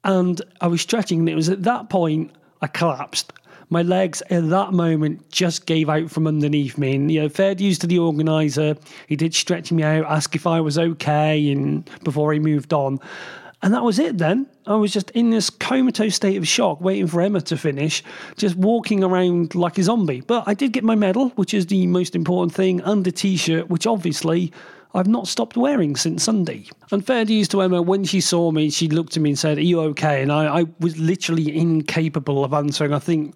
And 0.04 0.42
I 0.62 0.68
was 0.68 0.82
stretching, 0.82 1.20
and 1.20 1.30
it 1.30 1.36
was 1.36 1.50
at 1.50 1.64
that 1.64 1.90
point 1.90 2.32
I 2.62 2.68
collapsed. 2.68 3.34
My 3.70 3.84
legs 3.84 4.22
at 4.30 4.50
that 4.50 4.74
moment 4.74 5.32
just 5.32 5.66
gave 5.66 5.90
out 5.90 6.12
from 6.12 6.28
underneath 6.28 6.78
me. 6.78 6.96
And, 6.96 7.10
you 7.10 7.22
know, 7.22 7.30
fair 7.30 7.56
dues 7.56 7.80
to 7.80 7.88
the 7.88 8.00
organiser. 8.00 8.76
He 9.08 9.16
did 9.16 9.34
stretch 9.34 9.72
me 9.72 9.82
out, 9.82 10.04
ask 10.08 10.36
if 10.36 10.46
I 10.46 10.60
was 10.60 10.78
okay, 10.78 11.50
and 11.50 11.90
before 12.04 12.34
he 12.34 12.40
moved 12.40 12.74
on. 12.74 13.00
And 13.64 13.74
that 13.74 13.84
was 13.84 14.00
it 14.00 14.18
then. 14.18 14.48
I 14.66 14.76
was 14.76 14.92
just 14.92 15.12
in 15.12 15.30
this 15.30 15.50
comatose 15.50 16.16
state 16.16 16.38
of 16.38 16.48
shock, 16.48 16.82
waiting 16.82 17.08
for 17.08 17.22
Emma 17.22 17.42
to 17.42 17.58
finish, 17.58 18.04
just 18.36 18.56
walking 18.56 19.04
around 19.04 19.54
like 19.54 19.78
a 19.78 19.84
zombie. 19.84 20.22
But 20.22 20.44
I 20.48 20.54
did 20.54 20.74
get 20.74 20.84
my 20.84 20.96
medal, 20.96 21.30
which 21.30 21.54
is 21.54 21.68
the 21.68 21.86
most 21.88 22.16
important 22.16 22.54
thing, 22.54 22.82
and 22.82 23.06
a 23.06 23.12
t 23.12 23.38
shirt, 23.38 23.70
which 23.70 23.86
obviously 23.86 24.52
I've 24.94 25.08
not 25.08 25.28
stopped 25.28 25.56
wearing 25.56 25.96
since 25.96 26.24
Sunday. 26.24 26.66
And 26.92 27.06
fair 27.06 27.24
dues 27.24 27.48
to 27.50 27.62
Emma, 27.62 27.82
when 27.82 28.04
she 28.04 28.20
saw 28.20 28.52
me, 28.52 28.70
she 28.70 28.88
looked 28.88 29.16
at 29.16 29.24
me 29.24 29.32
and 29.32 29.40
said, 29.40 29.58
Are 29.58 29.62
you 29.62 29.80
okay? 29.82 30.22
And 30.22 30.32
I, 30.32 30.62
I 30.62 30.66
was 30.80 30.98
literally 30.98 31.56
incapable 31.56 32.44
of 32.44 32.54
answering. 32.54 32.94
I 32.94 33.00
think 33.00 33.36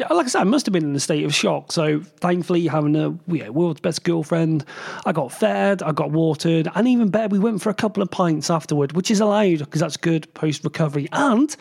yeah, 0.00 0.12
like 0.12 0.26
I 0.26 0.28
said, 0.30 0.40
I 0.40 0.44
must 0.44 0.64
have 0.66 0.72
been 0.72 0.84
in 0.84 0.96
a 0.96 1.00
state 1.00 1.24
of 1.24 1.34
shock. 1.34 1.72
So 1.72 2.00
thankfully, 2.20 2.66
having 2.66 2.96
a 2.96 3.16
yeah, 3.26 3.50
world's 3.50 3.80
best 3.80 4.02
girlfriend, 4.02 4.64
I 5.04 5.12
got 5.12 5.30
fed, 5.30 5.82
I 5.82 5.92
got 5.92 6.10
watered, 6.10 6.68
and 6.74 6.88
even 6.88 7.10
better, 7.10 7.28
we 7.28 7.38
went 7.38 7.60
for 7.60 7.68
a 7.68 7.74
couple 7.74 8.02
of 8.02 8.10
pints 8.10 8.48
afterward, 8.48 8.92
which 8.92 9.10
is 9.10 9.20
allowed 9.20 9.58
because 9.58 9.80
that's 9.80 9.98
good 9.98 10.32
post 10.32 10.64
recovery. 10.64 11.08
And 11.12 11.54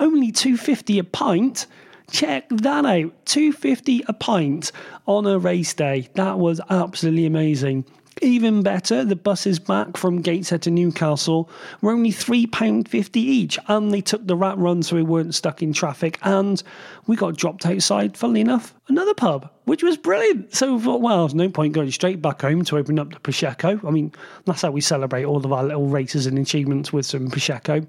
only 0.00 0.32
two 0.32 0.56
fifty 0.56 0.98
a 0.98 1.04
pint. 1.04 1.66
Check 2.10 2.48
that 2.48 2.86
out, 2.86 3.12
two 3.26 3.52
fifty 3.52 4.02
a 4.08 4.12
pint 4.12 4.72
on 5.06 5.26
a 5.26 5.38
race 5.38 5.74
day. 5.74 6.08
That 6.14 6.38
was 6.38 6.60
absolutely 6.70 7.26
amazing. 7.26 7.84
Even 8.22 8.62
better, 8.62 9.04
the 9.04 9.16
buses 9.16 9.58
back 9.58 9.96
from 9.96 10.20
Gateshead 10.20 10.62
to 10.62 10.70
Newcastle 10.70 11.48
were 11.80 11.92
only 11.92 12.10
£3.50 12.10 13.16
each, 13.16 13.58
and 13.68 13.92
they 13.92 14.00
took 14.00 14.26
the 14.26 14.36
rat 14.36 14.58
run 14.58 14.82
so 14.82 14.96
we 14.96 15.02
weren't 15.02 15.34
stuck 15.34 15.62
in 15.62 15.72
traffic. 15.72 16.18
And 16.22 16.62
we 17.06 17.16
got 17.16 17.36
dropped 17.36 17.66
outside, 17.66 18.16
funnily 18.16 18.40
enough, 18.40 18.74
another 18.88 19.14
pub, 19.14 19.50
which 19.64 19.82
was 19.82 19.96
brilliant. 19.96 20.54
So 20.54 20.76
we 20.76 20.82
thought, 20.82 21.00
well, 21.00 21.26
there's 21.26 21.34
no 21.34 21.48
point 21.48 21.74
going 21.74 21.90
straight 21.90 22.20
back 22.20 22.42
home 22.42 22.64
to 22.64 22.76
open 22.76 22.98
up 22.98 23.12
the 23.12 23.20
Prosecco. 23.20 23.84
I 23.84 23.90
mean, 23.90 24.12
that's 24.46 24.62
how 24.62 24.70
we 24.70 24.80
celebrate 24.80 25.24
all 25.24 25.44
of 25.44 25.52
our 25.52 25.64
little 25.64 25.86
races 25.86 26.26
and 26.26 26.38
achievements 26.38 26.92
with 26.92 27.06
some 27.06 27.28
Prosecco. 27.28 27.86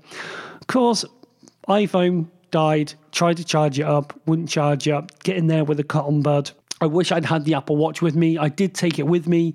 Of 0.61 0.67
course, 0.67 1.05
iPhone 1.67 2.27
died, 2.51 2.93
tried 3.11 3.37
to 3.37 3.43
charge 3.43 3.79
it 3.79 3.85
up, 3.85 4.19
wouldn't 4.25 4.49
charge 4.49 4.87
up, 4.87 5.23
get 5.23 5.37
in 5.37 5.47
there 5.47 5.63
with 5.63 5.79
a 5.79 5.83
cotton 5.83 6.21
bud. 6.21 6.51
I 6.81 6.85
wish 6.85 7.11
I'd 7.11 7.25
had 7.25 7.45
the 7.45 7.55
Apple 7.55 7.75
Watch 7.75 8.01
with 8.01 8.15
me. 8.15 8.37
I 8.37 8.49
did 8.49 8.73
take 8.73 8.99
it 8.99 9.07
with 9.07 9.27
me. 9.27 9.53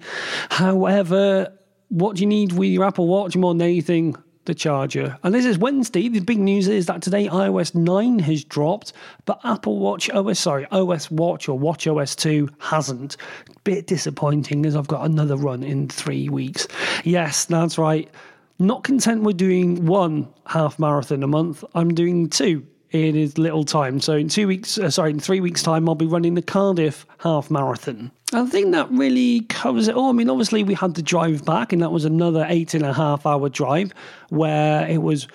However, 0.51 1.53
what 1.89 2.17
do 2.17 2.23
you 2.23 2.27
need 2.27 2.53
with 2.53 2.71
your 2.71 2.85
Apple 2.85 3.07
Watch 3.07 3.37
more 3.37 3.55
than 3.55 3.63
anything? 3.63 4.17
The 4.45 4.55
charger. 4.55 5.17
And 5.23 5.35
this 5.35 5.47
is 5.47 5.57
Wednesday. 5.57 6.09
The 6.09 6.21
big 6.21 6.39
news 6.39 6.69
is 6.69 6.85
that 6.87 7.01
today 7.01 7.29
iOS 7.29 7.75
9 7.75 8.19
has 8.19 8.45
dropped, 8.45 8.93
but 9.25 9.41
Apple 9.43 9.79
Watch 9.79 10.11
OS, 10.11 10.39
sorry, 10.39 10.67
OS 10.71 11.11
Watch 11.11 11.49
or 11.49 11.59
Watch 11.59 11.87
OS 11.87 12.15
2 12.15 12.51
hasn't. 12.59 13.17
Bit 13.65 13.87
disappointing 13.87 14.67
as 14.67 14.77
I've 14.77 14.87
got 14.87 15.07
another 15.07 15.37
run 15.37 15.63
in 15.63 15.89
three 15.89 16.29
weeks. 16.29 16.69
Yes, 17.05 17.47
that's 17.47 17.79
right. 17.79 18.11
Not 18.59 18.85
content 18.85 19.23
with 19.23 19.39
doing 19.39 19.87
one 19.87 20.29
half 20.47 20.79
marathon 20.79 21.23
a 21.23 21.27
month, 21.27 21.65
I'm 21.75 21.95
doing 21.95 22.29
two 22.29 22.67
in 22.95 23.17
his 23.17 23.37
little 23.39 23.65
time. 23.65 24.01
So 24.01 24.15
in 24.15 24.29
two 24.29 24.47
weeks, 24.47 24.79
uh, 24.79 24.89
sorry, 24.89 25.11
in 25.11 25.19
three 25.19 25.41
weeks' 25.41 25.63
time, 25.63 25.89
I'll 25.89 25.97
be 25.97 26.07
running 26.07 26.35
the 26.35 26.43
Cardiff 26.43 27.05
Half 27.19 27.51
Marathon. 27.51 28.13
I 28.33 28.47
think 28.47 28.71
that 28.73 28.89
really 28.91 29.41
covers 29.43 29.89
it 29.89 29.97
all. 29.97 30.11
I 30.11 30.13
mean, 30.13 30.31
obviously 30.31 30.63
we 30.63 30.75
had 30.75 30.95
to 30.95 31.03
drive 31.03 31.45
back, 31.45 31.73
and 31.73 31.83
that 31.83 31.91
was 31.91 32.05
another 32.05 32.47
eight 32.49 32.73
and 32.73 32.85
a 32.85 32.93
half 32.93 33.27
hour 33.27 33.49
drive 33.49 33.93
where 34.29 34.89
it 34.89 35.03
was 35.03 35.27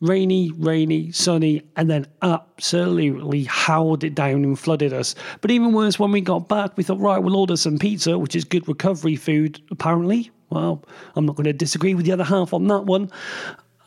rainy, 0.00 0.52
rainy, 0.58 1.10
sunny, 1.10 1.62
and 1.74 1.90
then 1.90 2.06
absolutely 2.22 3.44
howled 3.44 4.04
it 4.04 4.14
down 4.14 4.44
and 4.44 4.56
flooded 4.56 4.92
us. 4.92 5.16
But 5.40 5.50
even 5.50 5.72
worse, 5.72 5.98
when 5.98 6.12
we 6.12 6.20
got 6.20 6.48
back, 6.48 6.76
we 6.76 6.84
thought, 6.84 7.00
right, 7.00 7.18
we'll 7.18 7.36
order 7.36 7.56
some 7.56 7.80
pizza, 7.80 8.16
which 8.16 8.36
is 8.36 8.44
good 8.44 8.68
recovery 8.68 9.16
food, 9.16 9.60
apparently. 9.72 10.30
Well, 10.50 10.84
I'm 11.16 11.26
not 11.26 11.34
going 11.34 11.46
to 11.46 11.52
disagree 11.52 11.96
with 11.96 12.06
the 12.06 12.12
other 12.12 12.24
half 12.24 12.54
on 12.54 12.68
that 12.68 12.82
one. 12.82 13.10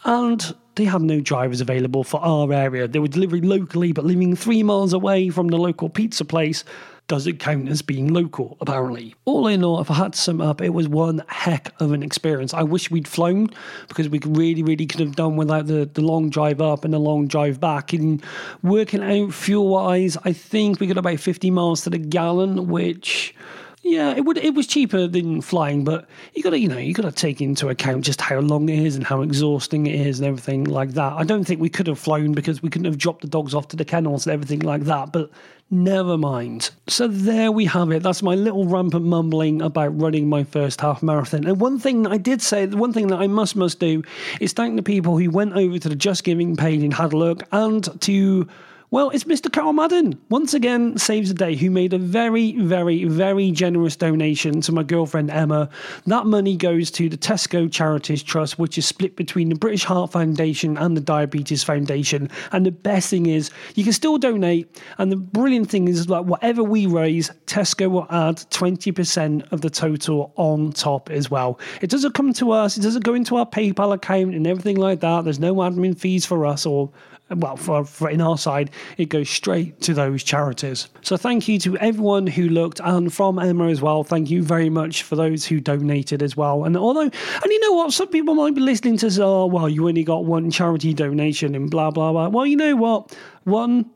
And 0.03 0.53
they 0.75 0.85
had 0.85 1.01
no 1.01 1.19
drivers 1.19 1.61
available 1.61 2.03
for 2.03 2.19
our 2.21 2.51
area. 2.53 2.87
They 2.87 2.99
were 2.99 3.07
delivering 3.07 3.43
locally, 3.43 3.91
but 3.91 4.05
living 4.05 4.35
three 4.35 4.63
miles 4.63 4.93
away 4.93 5.29
from 5.29 5.47
the 5.47 5.57
local 5.57 5.89
pizza 5.89 6.25
place 6.25 6.63
doesn't 7.07 7.39
count 7.39 7.67
as 7.67 7.81
being 7.81 8.13
local, 8.13 8.55
apparently. 8.61 9.13
All 9.25 9.47
in 9.47 9.65
all, 9.65 9.81
if 9.81 9.91
I 9.91 9.95
had 9.95 10.13
to 10.13 10.19
sum 10.19 10.39
up, 10.39 10.61
it 10.61 10.69
was 10.69 10.87
one 10.87 11.21
heck 11.27 11.73
of 11.81 11.91
an 11.91 12.03
experience. 12.03 12.53
I 12.53 12.63
wish 12.63 12.89
we'd 12.89 13.07
flown 13.07 13.49
because 13.89 14.07
we 14.07 14.19
really, 14.25 14.63
really 14.63 14.85
could 14.85 15.01
have 15.01 15.17
done 15.17 15.35
without 15.35 15.67
the, 15.67 15.89
the 15.93 16.01
long 16.01 16.29
drive 16.29 16.61
up 16.61 16.85
and 16.85 16.93
the 16.93 16.99
long 16.99 17.27
drive 17.27 17.59
back. 17.59 17.91
And 17.91 18.23
working 18.63 19.03
out 19.03 19.33
fuel 19.33 19.67
wise, 19.67 20.15
I 20.23 20.31
think 20.31 20.79
we 20.79 20.87
got 20.87 20.97
about 20.97 21.19
50 21.19 21.51
miles 21.51 21.81
to 21.81 21.89
the 21.89 21.97
gallon, 21.97 22.69
which 22.69 23.35
yeah, 23.83 24.15
it 24.15 24.25
would. 24.25 24.37
It 24.37 24.53
was 24.53 24.67
cheaper 24.67 25.07
than 25.07 25.41
flying, 25.41 25.83
but 25.83 26.07
you 26.35 26.43
got 26.43 26.51
to, 26.51 26.59
you 26.59 26.67
know, 26.67 26.77
you 26.77 26.93
got 26.93 27.03
to 27.03 27.11
take 27.11 27.41
into 27.41 27.69
account 27.69 28.05
just 28.05 28.21
how 28.21 28.39
long 28.39 28.69
it 28.69 28.77
is 28.77 28.95
and 28.95 29.03
how 29.03 29.21
exhausting 29.21 29.87
it 29.87 29.99
is 29.99 30.19
and 30.19 30.27
everything 30.27 30.65
like 30.65 30.91
that. 30.91 31.13
I 31.13 31.23
don't 31.23 31.45
think 31.45 31.59
we 31.59 31.69
could 31.69 31.87
have 31.87 31.97
flown 31.97 32.33
because 32.33 32.61
we 32.61 32.69
couldn't 32.69 32.85
have 32.85 32.99
dropped 32.99 33.21
the 33.21 33.27
dogs 33.27 33.55
off 33.55 33.69
to 33.69 33.75
the 33.75 33.85
kennels 33.85 34.27
and 34.27 34.33
everything 34.33 34.59
like 34.59 34.83
that. 34.83 35.11
But 35.11 35.31
never 35.71 36.15
mind. 36.15 36.69
So 36.87 37.07
there 37.07 37.51
we 37.51 37.65
have 37.65 37.91
it. 37.91 38.03
That's 38.03 38.21
my 38.21 38.35
little 38.35 38.67
rampant 38.67 39.05
mumbling 39.05 39.63
about 39.63 39.99
running 39.99 40.29
my 40.29 40.43
first 40.43 40.79
half 40.79 41.01
marathon. 41.01 41.47
And 41.47 41.59
one 41.59 41.79
thing 41.79 42.03
that 42.03 42.11
I 42.11 42.17
did 42.17 42.41
say, 42.43 42.67
the 42.67 42.77
one 42.77 42.93
thing 42.93 43.07
that 43.07 43.19
I 43.19 43.25
must 43.25 43.55
must 43.55 43.79
do 43.79 44.03
is 44.39 44.53
thank 44.53 44.75
the 44.75 44.83
people 44.83 45.17
who 45.17 45.31
went 45.31 45.53
over 45.53 45.79
to 45.79 45.89
the 45.89 45.95
Just 45.95 46.23
Giving 46.23 46.55
page 46.55 46.83
and 46.83 46.93
had 46.93 47.13
a 47.13 47.17
look, 47.17 47.43
and 47.51 47.89
to 48.01 48.47
Well, 48.93 49.09
it's 49.11 49.23
Mr. 49.23 49.49
Carl 49.49 49.71
Madden, 49.71 50.19
once 50.27 50.53
again, 50.53 50.97
saves 50.97 51.29
the 51.29 51.33
day, 51.33 51.55
who 51.55 51.71
made 51.71 51.93
a 51.93 51.97
very, 51.97 52.57
very, 52.57 53.05
very 53.05 53.49
generous 53.51 53.95
donation 53.95 54.59
to 54.59 54.73
my 54.73 54.83
girlfriend 54.83 55.31
Emma. 55.31 55.69
That 56.07 56.25
money 56.25 56.57
goes 56.57 56.91
to 56.91 57.07
the 57.07 57.15
Tesco 57.15 57.71
Charities 57.71 58.21
Trust, 58.21 58.59
which 58.59 58.77
is 58.77 58.85
split 58.85 59.15
between 59.15 59.47
the 59.47 59.55
British 59.55 59.85
Heart 59.85 60.11
Foundation 60.11 60.77
and 60.77 60.97
the 60.97 61.01
Diabetes 61.01 61.63
Foundation. 61.63 62.29
And 62.51 62.65
the 62.65 62.71
best 62.71 63.09
thing 63.09 63.27
is, 63.27 63.49
you 63.75 63.85
can 63.85 63.93
still 63.93 64.17
donate. 64.17 64.77
And 64.97 65.09
the 65.09 65.15
brilliant 65.15 65.69
thing 65.69 65.87
is, 65.87 66.09
like, 66.09 66.25
whatever 66.25 66.61
we 66.61 66.85
raise, 66.85 67.29
Tesco 67.45 67.89
will 67.89 68.07
add 68.09 68.39
20% 68.49 69.49
of 69.53 69.61
the 69.61 69.69
total 69.69 70.33
on 70.35 70.73
top 70.73 71.09
as 71.09 71.31
well. 71.31 71.61
It 71.81 71.89
doesn't 71.89 72.11
come 72.13 72.33
to 72.33 72.51
us, 72.51 72.77
it 72.77 72.81
doesn't 72.81 73.05
go 73.05 73.13
into 73.13 73.37
our 73.37 73.45
PayPal 73.45 73.93
account 73.93 74.35
and 74.35 74.45
everything 74.45 74.75
like 74.75 74.99
that. 74.99 75.23
There's 75.23 75.39
no 75.39 75.55
admin 75.55 75.97
fees 75.97 76.25
for 76.25 76.45
us 76.45 76.65
or 76.65 76.91
well, 77.35 77.55
for, 77.55 77.85
for, 77.85 78.09
in 78.09 78.21
our 78.21 78.37
side, 78.37 78.71
it 78.97 79.05
goes 79.05 79.29
straight 79.29 79.81
to 79.81 79.93
those 79.93 80.23
charities. 80.23 80.87
So 81.01 81.17
thank 81.17 81.47
you 81.47 81.59
to 81.59 81.77
everyone 81.77 82.27
who 82.27 82.49
looked, 82.49 82.79
and 82.83 83.13
from 83.13 83.39
Emma 83.39 83.67
as 83.67 83.81
well. 83.81 84.03
Thank 84.03 84.29
you 84.29 84.43
very 84.43 84.69
much 84.69 85.03
for 85.03 85.15
those 85.15 85.45
who 85.45 85.59
donated 85.59 86.21
as 86.21 86.35
well. 86.35 86.65
And 86.65 86.75
although, 86.75 87.01
and 87.01 87.45
you 87.45 87.59
know 87.61 87.73
what, 87.73 87.93
some 87.93 88.07
people 88.07 88.35
might 88.35 88.55
be 88.55 88.61
listening 88.61 88.97
to 88.97 89.11
oh, 89.21 89.45
well, 89.45 89.69
you 89.69 89.87
only 89.87 90.03
got 90.03 90.25
one 90.25 90.51
charity 90.51 90.93
donation 90.93 91.55
and 91.55 91.69
blah 91.69 91.91
blah 91.91 92.11
blah. 92.11 92.29
Well, 92.29 92.45
you 92.45 92.55
know 92.55 92.75
what, 92.75 93.15
one 93.43 93.89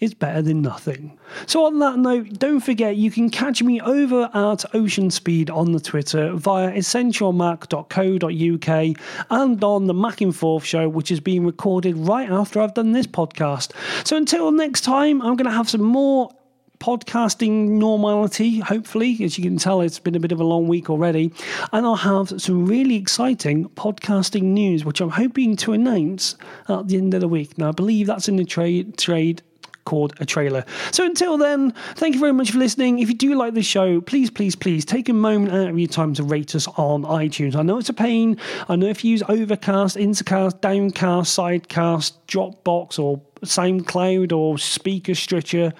is 0.00 0.14
better 0.14 0.40
than 0.42 0.62
nothing. 0.62 1.18
So, 1.46 1.66
on 1.66 1.80
that 1.80 1.98
note, 1.98 2.38
don't 2.38 2.60
forget 2.60 2.94
you 2.96 3.10
can 3.10 3.28
catch 3.30 3.60
me 3.62 3.80
over 3.80 4.30
at 4.32 4.64
Ocean 4.74 5.10
Speed 5.10 5.50
on 5.50 5.72
the 5.72 5.80
Twitter 5.80 6.32
via 6.34 6.70
essentialmac.co.uk 6.72 8.96
and 9.30 9.64
on 9.64 9.86
the 9.86 9.94
Mac 9.94 10.22
in 10.22 10.32
Forth 10.32 10.64
show, 10.64 10.88
which 10.88 11.10
is 11.10 11.20
being 11.20 11.44
recorded 11.44 11.96
right 11.96 12.30
after 12.30 12.60
I've 12.60 12.74
done 12.74 12.92
this 12.92 13.08
podcast. 13.08 13.72
So, 14.06 14.16
until 14.16 14.52
next 14.52 14.82
time, 14.82 15.20
I'm 15.20 15.34
going 15.36 15.50
to 15.50 15.56
have 15.56 15.68
some 15.68 15.82
more 15.82 16.30
podcasting 16.78 17.70
normality, 17.70 18.60
hopefully. 18.60 19.18
As 19.22 19.36
you 19.36 19.44
can 19.44 19.58
tell, 19.58 19.80
it's 19.80 19.98
been 19.98 20.14
a 20.14 20.20
bit 20.20 20.32
of 20.32 20.40
a 20.40 20.44
long 20.44 20.68
week 20.68 20.90
already. 20.90 21.32
And 21.72 21.84
I'll 21.84 21.96
have 21.96 22.40
some 22.40 22.66
really 22.66 22.96
exciting 22.96 23.68
podcasting 23.70 24.42
news, 24.42 24.84
which 24.84 25.00
I'm 25.00 25.10
hoping 25.10 25.56
to 25.56 25.72
announce 25.72 26.36
at 26.68 26.88
the 26.88 26.96
end 26.96 27.14
of 27.14 27.20
the 27.20 27.28
week. 27.28 27.58
Now, 27.58 27.70
I 27.70 27.72
believe 27.72 28.06
that's 28.06 28.28
in 28.28 28.36
the 28.36 28.44
trade 28.44 28.96
trade 28.96 29.42
called 29.88 30.12
a 30.20 30.26
trailer. 30.26 30.66
So 30.92 31.02
until 31.02 31.38
then, 31.38 31.72
thank 31.94 32.14
you 32.14 32.20
very 32.20 32.34
much 32.34 32.50
for 32.50 32.58
listening. 32.58 32.98
If 32.98 33.08
you 33.08 33.14
do 33.14 33.34
like 33.34 33.54
the 33.54 33.62
show, 33.62 34.02
please, 34.02 34.30
please, 34.30 34.54
please 34.54 34.84
take 34.84 35.08
a 35.08 35.14
moment 35.14 35.54
out 35.54 35.70
of 35.70 35.78
your 35.78 35.88
time 35.88 36.12
to 36.14 36.22
rate 36.22 36.54
us 36.54 36.68
on 36.76 37.04
iTunes. 37.04 37.56
I 37.56 37.62
know 37.62 37.78
it's 37.78 37.88
a 37.88 37.94
pain. 37.94 38.36
I 38.68 38.76
know 38.76 38.86
if 38.86 39.02
you 39.02 39.12
use 39.12 39.22
Overcast, 39.22 39.96
Instacast, 39.96 40.60
Downcast, 40.60 41.38
Sidecast, 41.38 42.12
Dropbox, 42.28 42.98
or 42.98 43.22
SoundCloud, 43.40 44.30
or 44.30 44.56
Spreaker 44.56 45.16
Stitcher 45.16 45.72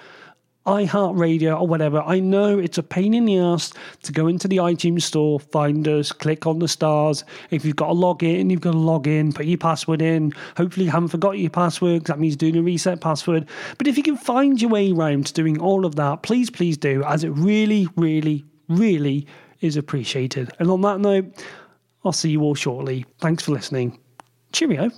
iHeartRadio 0.65 1.59
or 1.59 1.67
whatever. 1.67 2.01
I 2.01 2.19
know 2.19 2.59
it's 2.59 2.77
a 2.77 2.83
pain 2.83 3.13
in 3.13 3.25
the 3.25 3.39
ass 3.39 3.73
to 4.03 4.11
go 4.11 4.27
into 4.27 4.47
the 4.47 4.57
iTunes 4.57 5.03
store, 5.03 5.39
find 5.39 5.87
us, 5.87 6.11
click 6.11 6.45
on 6.45 6.59
the 6.59 6.67
stars. 6.67 7.23
If 7.49 7.65
you've 7.65 7.75
got 7.75 7.87
to 7.87 7.93
log 7.93 8.23
in, 8.23 8.49
you've 8.49 8.61
got 8.61 8.73
to 8.73 8.77
log 8.77 9.07
in, 9.07 9.33
put 9.33 9.45
your 9.45 9.57
password 9.57 10.01
in. 10.01 10.33
Hopefully, 10.57 10.85
you 10.85 10.91
haven't 10.91 11.09
forgot 11.09 11.39
your 11.39 11.49
password 11.49 12.03
because 12.03 12.13
that 12.13 12.19
means 12.19 12.35
doing 12.35 12.55
a 12.55 12.61
reset 12.61 13.01
password. 13.01 13.47
But 13.77 13.87
if 13.87 13.97
you 13.97 14.03
can 14.03 14.17
find 14.17 14.61
your 14.61 14.69
way 14.69 14.91
around 14.91 15.27
to 15.27 15.33
doing 15.33 15.59
all 15.59 15.85
of 15.85 15.95
that, 15.95 16.23
please, 16.23 16.49
please 16.49 16.77
do, 16.77 17.03
as 17.03 17.23
it 17.23 17.29
really, 17.29 17.87
really, 17.95 18.45
really 18.67 19.25
is 19.61 19.75
appreciated. 19.75 20.51
And 20.59 20.69
on 20.69 20.81
that 20.81 20.99
note, 20.99 21.25
I'll 22.03 22.11
see 22.11 22.31
you 22.31 22.41
all 22.41 22.55
shortly. 22.55 23.05
Thanks 23.19 23.43
for 23.43 23.51
listening. 23.51 23.99
Cheerio. 24.51 24.91